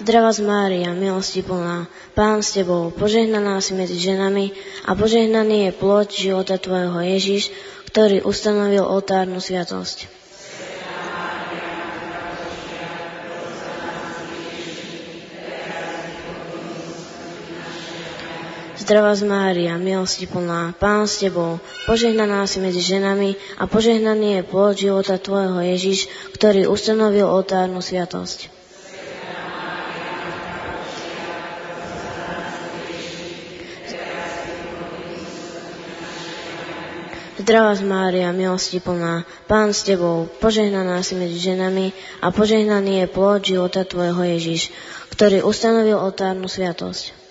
Zdravá 0.06 0.38
z 0.38 0.42
Mária, 0.46 0.94
milosti 0.94 1.42
plná, 1.42 1.90
Pán 2.14 2.46
s 2.46 2.54
Tebou, 2.62 2.94
požehnaná 2.94 3.58
si 3.58 3.74
medzi 3.74 3.98
ženami 3.98 4.54
a 4.86 4.94
požehnaný 4.94 5.66
je 5.66 5.72
plod 5.82 6.14
života 6.14 6.62
Tvojho 6.62 7.02
Ježiš, 7.02 7.50
ktorý 7.90 8.22
ustanovil 8.22 8.86
oltárnu 8.86 9.42
sviatosť. 9.42 10.22
Zdravá 18.94 19.18
z 19.18 19.26
Mária, 19.26 19.74
milosti 19.82 20.30
plná, 20.30 20.78
Pán 20.78 21.10
s 21.10 21.18
Tebou, 21.18 21.58
požehnaná 21.90 22.46
si 22.46 22.62
medzi 22.62 22.78
ženami 22.78 23.34
a 23.58 23.66
požehnaný 23.66 24.38
je 24.38 24.42
plod 24.46 24.78
života 24.78 25.18
Tvojho 25.18 25.66
Ježiš, 25.66 26.06
ktorý 26.38 26.70
ustanovil 26.70 27.26
oltárnu 27.26 27.82
sviatosť. 27.82 28.54
Zdravá 37.42 37.74
z 37.74 37.82
Mária, 37.90 38.30
milosti 38.30 38.78
plná, 38.78 39.26
Pán 39.50 39.74
s 39.74 39.90
Tebou, 39.90 40.30
požehnaná 40.38 41.02
si 41.02 41.18
medzi 41.18 41.42
ženami 41.42 41.98
a 42.22 42.30
požehnaný 42.30 43.02
je 43.02 43.08
plod 43.10 43.42
života 43.42 43.90
Tvojho 43.90 44.22
Ježiš, 44.38 44.70
ktorý 45.10 45.42
ustanovil 45.42 45.98
oltárnu 45.98 46.46
sviatosť. 46.46 47.23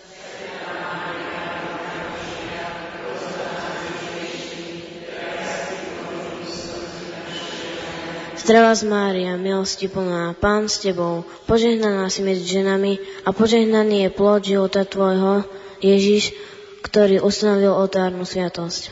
Zdravá 8.43 8.75
z 8.75 8.91
Mária, 8.91 9.39
milosti 9.39 9.87
plná, 9.87 10.35
Pán 10.35 10.67
s 10.67 10.83
Tebou, 10.83 11.23
požehnaná 11.47 12.11
si 12.11 12.27
medzi 12.27 12.43
ženami 12.59 12.99
a 13.23 13.31
požehnaný 13.31 14.03
je 14.03 14.11
plod 14.11 14.43
života 14.43 14.83
Tvojho, 14.83 15.47
Ježiš, 15.79 16.35
ktorý 16.83 17.23
ustanovil 17.23 17.71
oltárnu 17.71 18.27
sviatosť. 18.27 18.91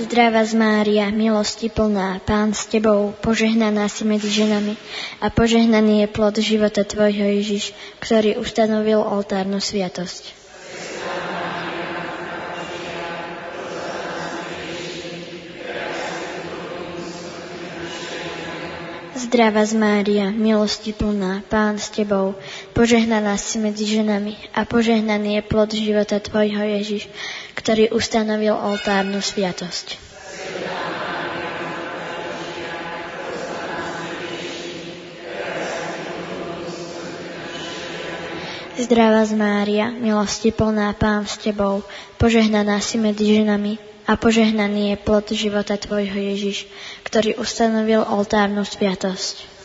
Zdravá 0.00 0.48
z 0.48 0.56
Mária, 0.56 1.12
milosti 1.12 1.68
plná, 1.68 2.24
Pán 2.24 2.56
s 2.56 2.64
Tebou, 2.72 3.12
požehnaná 3.20 3.84
si 3.92 4.08
medzi 4.08 4.32
ženami 4.32 4.80
a 5.20 5.28
požehnaný 5.28 6.08
je 6.08 6.08
plod 6.08 6.40
života 6.40 6.88
Tvojho 6.88 7.36
Ježiš, 7.36 7.76
ktorý 8.00 8.40
ustanovil 8.40 9.04
oltárnu 9.04 9.60
sviatosť. 9.60 10.43
Zdravá 19.34 19.66
z 19.66 19.74
Mária, 19.74 20.30
milosti 20.30 20.94
plná, 20.94 21.42
Pán 21.50 21.74
s 21.74 21.90
Tebou, 21.90 22.38
požehnaná 22.70 23.34
si 23.34 23.58
medzi 23.58 23.82
ženami 23.82 24.38
a 24.54 24.62
požehnaný 24.62 25.34
je 25.34 25.42
plod 25.42 25.74
života 25.74 26.22
Tvojho 26.22 26.62
Ježiš, 26.62 27.10
ktorý 27.58 27.90
ustanovil 27.90 28.54
oltárnu 28.54 29.18
sviatosť. 29.18 29.98
Zdravá 38.78 39.26
z 39.26 39.34
Mária, 39.34 39.90
milosti 39.90 40.54
plná, 40.54 40.94
Pán 40.94 41.26
s 41.26 41.42
Tebou, 41.42 41.82
požehnaná 42.22 42.78
si 42.78 43.02
medzi 43.02 43.34
ženami 43.34 43.93
a 44.04 44.12
požehnaný 44.20 44.92
je 44.92 44.96
plod 45.00 45.26
života 45.32 45.80
Tvojho 45.80 46.16
Ježiš, 46.16 46.68
ktorý 47.08 47.40
ustanovil 47.40 48.04
oltárnu 48.04 48.64
sviatosť. 48.64 49.56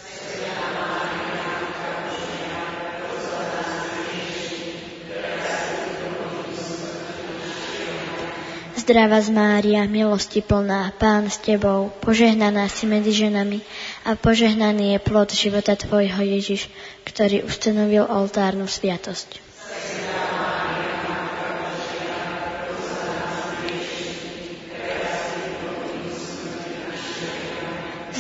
Zdravá 8.90 9.22
z 9.22 9.30
Mária, 9.30 9.86
milosti 9.86 10.42
plná, 10.42 10.98
Pán 10.98 11.30
s 11.30 11.38
Tebou, 11.38 11.94
požehnaná 12.02 12.66
si 12.74 12.90
medzi 12.90 13.14
ženami 13.14 13.62
a 14.02 14.18
požehnaný 14.18 14.98
je 14.98 15.00
plod 15.06 15.30
života 15.30 15.78
Tvojho 15.78 16.26
Ježiš, 16.26 16.66
ktorý 17.06 17.46
ustanovil 17.46 18.08
oltárnu 18.10 18.66
sviatosť. 18.66 19.49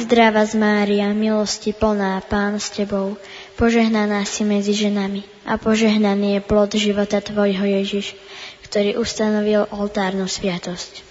Zdrava 0.09 0.41
z 0.41 0.57
Mária, 0.57 1.13
milosti 1.13 1.69
plná, 1.69 2.17
Pán 2.25 2.57
s 2.57 2.73
Tebou, 2.73 3.13
požehnaná 3.61 4.25
si 4.25 4.41
medzi 4.41 4.73
ženami 4.73 5.21
a 5.45 5.61
požehnaný 5.61 6.33
je 6.33 6.41
plod 6.49 6.73
života 6.73 7.21
Tvojho 7.21 7.61
Ježiš, 7.61 8.17
ktorý 8.65 8.97
ustanovil 8.97 9.69
oltárnu 9.69 10.25
sviatosť. 10.25 11.05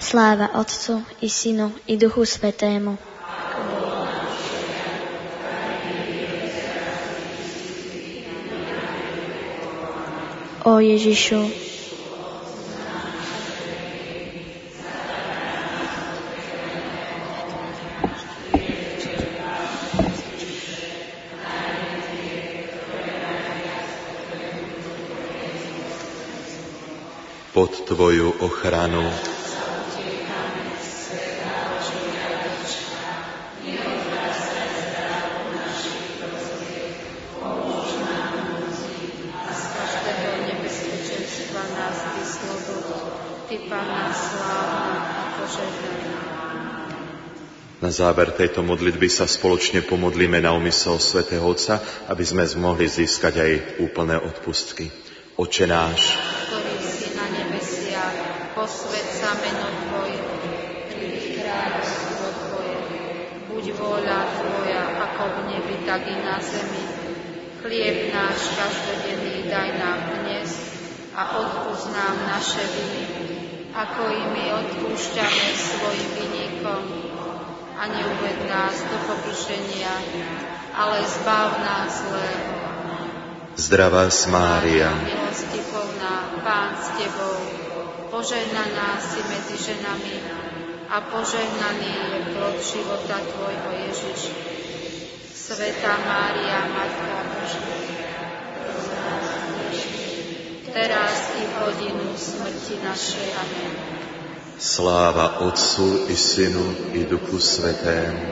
Sláva 0.00 0.56
Otcu 0.56 1.04
i 1.20 1.28
Synu 1.28 1.68
i 1.84 2.00
Duchu 2.00 2.24
Svetému. 2.24 3.17
O 10.68 10.84
Ježišu, 10.84 11.48
pod 27.56 27.72
Tvoju 27.88 28.28
ochranu 28.44 29.08
Záver 47.98 48.30
tejto 48.30 48.62
modlitby 48.62 49.10
sa 49.10 49.26
spoločne 49.26 49.82
pomodlíme 49.82 50.38
na 50.38 50.54
umysel 50.54 51.02
svätého 51.02 51.42
Otca, 51.42 51.82
aby 52.06 52.22
sme 52.22 52.46
mohli 52.54 52.86
získať 52.86 53.34
aj 53.42 53.52
úplné 53.82 54.14
odpustky. 54.14 54.86
Oče 55.34 55.66
náš, 55.66 56.14
ktorý 56.46 56.78
si 56.78 57.18
na 57.18 57.26
nebesiach, 57.26 58.54
posved 58.54 59.02
sa 59.02 59.34
meno 59.42 59.66
Tvoje, 59.82 60.14
príď 60.94 61.42
kráľovstvo 61.42 62.26
Tvoje, 62.38 62.78
buď 63.50 63.64
vôľa 63.74 64.20
Tvoja, 64.30 64.82
ako 65.02 65.22
v 65.34 65.38
nebi, 65.50 65.76
tak 65.82 66.06
i 66.06 66.22
na 66.22 66.38
zemi. 66.38 66.84
Chlieb 67.66 68.14
náš 68.14 68.46
každodenný 68.54 69.50
daj 69.50 69.74
nám 69.74 70.22
dnes 70.22 70.54
a 71.18 71.34
odpúsť 71.34 71.90
nám 71.90 72.14
naše 72.30 72.62
viny, 72.62 73.04
ako 73.74 74.06
i 74.06 74.22
my 74.38 74.44
odpúšťame 74.54 75.46
svojim 75.58 76.17
a 77.78 77.84
neuved 77.86 78.38
nás 78.50 78.74
do 78.90 78.98
pokušenia, 79.06 79.94
ale 80.74 80.98
zbav 81.06 81.62
nás 81.62 81.92
zlého. 82.02 82.54
Zdravá 83.58 84.06
Mária, 84.30 84.94
milosti 85.02 85.58
plná, 85.66 86.42
Pán 86.46 86.78
s 86.78 86.94
Tebou, 86.94 87.38
požehnaná 88.10 89.02
si 89.02 89.18
medzi 89.26 89.56
ženami 89.58 90.14
a 90.90 91.02
požehnaný 91.10 91.90
je 91.90 92.20
plod 92.34 92.56
života 92.62 93.18
Tvojho 93.18 93.70
Ježiš. 93.86 94.20
Sveta 95.34 95.94
Mária, 96.06 96.70
Matka 96.70 97.18
Božia, 97.34 97.98
teraz 100.70 101.34
i 101.34 101.42
v 101.42 101.52
hodinu 101.58 102.14
smrti 102.14 102.78
našej. 102.84 103.28
Amen. 103.34 103.72
Sláva 104.58 105.38
Otcu 105.46 106.10
i 106.10 106.16
Synu 106.18 106.90
i 106.90 107.06
Duchu 107.06 107.38
Svetému. 107.38 108.26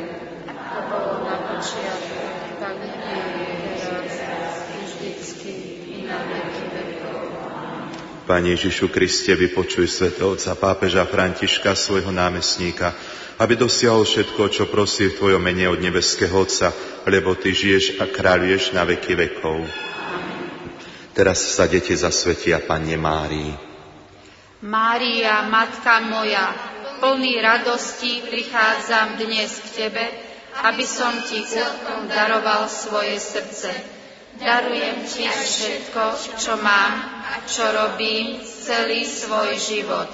Pane 8.27 8.59
Ježišu 8.59 8.91
Kriste, 8.91 9.39
vypočuj 9.39 9.87
svätého 9.87 10.35
Otca 10.35 10.59
pápeža 10.59 11.07
Františka, 11.07 11.79
svojho 11.79 12.11
námestníka, 12.11 12.91
aby 13.39 13.55
dosiahol 13.55 14.03
všetko, 14.03 14.51
čo 14.51 14.67
prosí 14.67 15.07
v 15.07 15.15
Tvojom 15.15 15.39
mene 15.39 15.71
od 15.71 15.79
nebeského 15.79 16.35
Otca, 16.35 16.75
lebo 17.07 17.39
Ty 17.39 17.55
žiješ 17.55 18.03
a 18.03 18.11
kráľuješ 18.11 18.75
na 18.75 18.83
veky 18.83 19.15
vekov. 19.15 19.63
Teraz 21.15 21.39
sa 21.55 21.71
deti 21.71 21.95
zasvetia 21.95 22.59
Panne 22.67 22.99
Márii. 22.99 23.76
Mária, 24.67 25.47
Matka 25.47 26.03
moja, 26.11 26.51
plný 26.99 27.39
radosti 27.39 28.27
prichádzam 28.27 29.15
dnes 29.15 29.63
k 29.63 29.67
Tebe, 29.71 30.03
aby 30.67 30.83
som 30.83 31.23
Ti 31.23 31.39
celkom 31.47 32.11
daroval 32.11 32.67
svoje 32.67 33.15
srdce. 33.23 33.71
Darujem 34.43 35.07
Ti 35.07 35.23
všetko, 35.31 36.03
čo 36.43 36.59
mám 36.59 36.99
a 37.31 37.47
čo 37.47 37.63
robím 37.63 38.43
celý 38.43 39.07
svoj 39.07 39.55
život. 39.55 40.11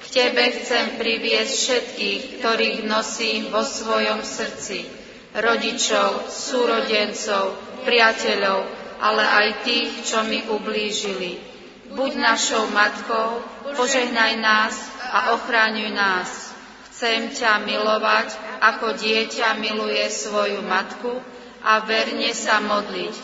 K 0.00 0.04
Tebe 0.08 0.48
chcem 0.48 0.96
priviesť 0.96 1.52
všetkých, 1.52 2.20
ktorých 2.40 2.88
nosím 2.88 3.52
vo 3.52 3.60
svojom 3.60 4.24
srdci. 4.24 4.88
Rodičov, 5.36 6.24
súrodencov, 6.24 7.52
priateľov, 7.84 8.64
ale 8.96 9.24
aj 9.28 9.48
tých, 9.68 10.08
čo 10.08 10.24
mi 10.24 10.40
ublížili 10.48 11.59
buď 11.90 12.12
našou 12.16 12.70
matkou, 12.70 13.42
požehnaj 13.74 14.38
nás 14.38 14.74
a 15.10 15.34
ochráňuj 15.34 15.90
nás. 15.90 16.54
Chcem 16.90 17.32
ťa 17.32 17.64
milovať, 17.64 18.36
ako 18.60 18.92
dieťa 18.94 19.56
miluje 19.56 20.04
svoju 20.12 20.60
matku 20.62 21.18
a 21.64 21.80
verne 21.82 22.30
sa 22.36 22.60
modliť. 22.60 23.14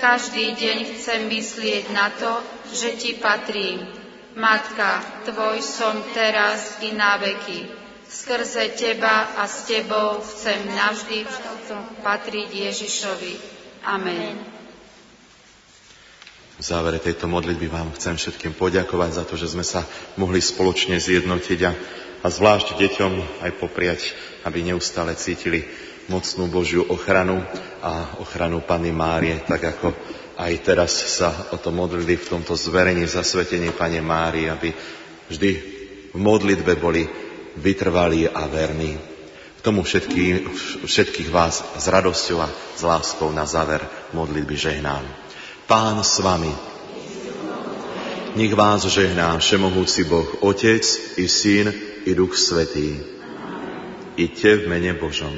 Každý 0.00 0.56
deň 0.56 0.78
chcem 0.96 1.28
myslieť 1.28 1.92
na 1.92 2.08
to, 2.10 2.32
že 2.72 2.96
ti 2.96 3.10
patrím. 3.20 3.84
Matka, 4.34 5.04
tvoj 5.28 5.60
som 5.60 6.00
teraz 6.16 6.80
i 6.80 6.96
na 6.96 7.20
veky. 7.20 7.68
Skrze 8.10 8.74
teba 8.74 9.38
a 9.38 9.46
s 9.46 9.70
tebou 9.70 10.18
chcem 10.24 10.58
navždy 10.74 11.28
patriť 12.02 12.48
Ježišovi. 12.50 13.34
Amen. 13.86 14.59
V 16.60 16.68
závere 16.68 17.00
tejto 17.00 17.24
modlitby 17.24 17.72
vám 17.72 17.88
chcem 17.96 18.20
všetkým 18.20 18.52
poďakovať 18.52 19.10
za 19.16 19.24
to, 19.24 19.32
že 19.40 19.56
sme 19.56 19.64
sa 19.64 19.80
mohli 20.20 20.44
spoločne 20.44 21.00
zjednotiť 21.00 21.60
a, 21.64 21.72
a 22.20 22.26
zvlášť 22.28 22.76
deťom 22.76 23.40
aj 23.48 23.50
popriať, 23.56 24.12
aby 24.44 24.60
neustále 24.60 25.16
cítili 25.16 25.64
mocnú 26.12 26.52
Božiu 26.52 26.84
ochranu 26.84 27.40
a 27.80 28.20
ochranu 28.20 28.60
Panny 28.60 28.92
Márie, 28.92 29.40
tak 29.40 29.72
ako 29.72 29.96
aj 30.36 30.52
teraz 30.60 30.92
sa 30.92 31.32
o 31.48 31.56
to 31.56 31.72
modlili 31.72 32.20
v 32.20 32.28
tomto 32.28 32.52
zverení 32.60 33.08
zasvetení 33.08 33.72
Pane 33.72 34.04
Márie, 34.04 34.52
aby 34.52 34.76
vždy 35.32 35.50
v 36.12 36.18
modlitbe 36.20 36.76
boli 36.76 37.08
vytrvalí 37.56 38.28
a 38.28 38.44
verní. 38.52 39.00
K 39.56 39.60
tomu 39.64 39.80
všetky, 39.80 40.44
všetkých 40.84 41.32
vás 41.32 41.64
s 41.80 41.88
radosťou 41.88 42.36
a 42.44 42.52
s 42.52 42.84
láskou 42.84 43.32
na 43.32 43.48
záver 43.48 43.80
modlitby 44.12 44.60
žehnám. 44.60 45.29
Pán 45.70 46.02
s 46.02 46.18
vami. 46.18 46.50
Nech 48.34 48.54
vás 48.58 48.90
žehná 48.90 49.38
Všemohúci 49.38 50.02
Boh, 50.02 50.42
Otec 50.42 50.82
i 51.14 51.30
Syn 51.30 51.70
i 52.10 52.10
Duch 52.10 52.34
Svetý. 52.34 52.98
Iďte 54.18 54.50
v 54.56 54.64
mene 54.66 54.98
Božom. 54.98 55.30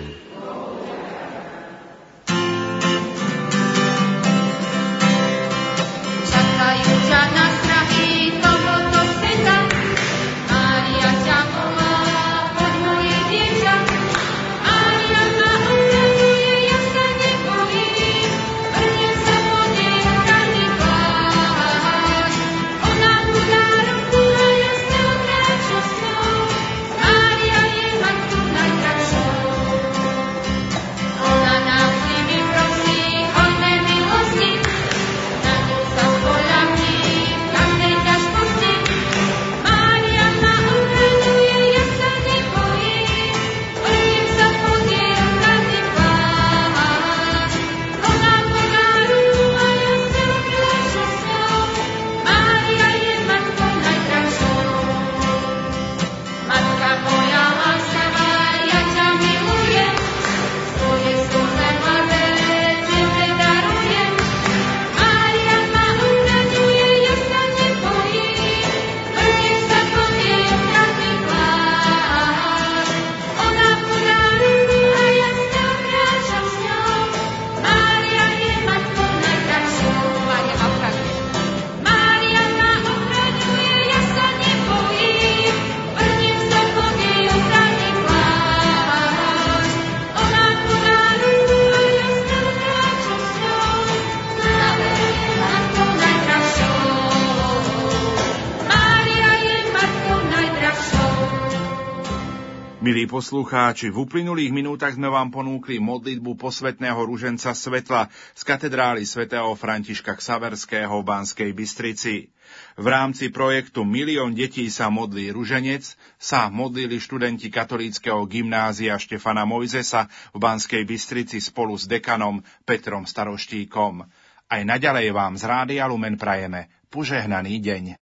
Poslucháči, 103.32 103.88
v 103.88 104.04
uplynulých 104.04 104.52
minútach 104.52 104.92
sme 104.92 105.08
vám 105.08 105.32
ponúkli 105.32 105.80
modlitbu 105.80 106.36
posvetného 106.36 107.00
ruženca 107.00 107.56
svetla 107.56 108.12
z 108.36 108.42
katedrály 108.44 109.08
svätého 109.08 109.48
Františka 109.56 110.20
Ksaverského 110.20 110.92
v 111.00 111.08
Banskej 111.08 111.50
Bystrici. 111.56 112.28
V 112.76 112.86
rámci 112.92 113.32
projektu 113.32 113.88
Milión 113.88 114.36
detí 114.36 114.68
sa 114.68 114.92
modlí 114.92 115.32
ruženec 115.32 115.96
sa 116.20 116.52
modlili 116.52 117.00
študenti 117.00 117.48
katolíckého 117.48 118.20
gymnázia 118.28 119.00
Štefana 119.00 119.48
Mojzesa 119.48 120.12
v 120.36 120.36
Banskej 120.36 120.84
Bystrici 120.84 121.40
spolu 121.40 121.72
s 121.72 121.88
dekanom 121.88 122.44
Petrom 122.68 123.08
Staroštíkom. 123.08 124.04
Aj 124.44 124.60
naďalej 124.60 125.08
vám 125.08 125.40
z 125.40 125.48
Rádia 125.48 125.88
Lumen 125.88 126.20
prajeme 126.20 126.68
požehnaný 126.92 127.64
deň. 127.64 127.84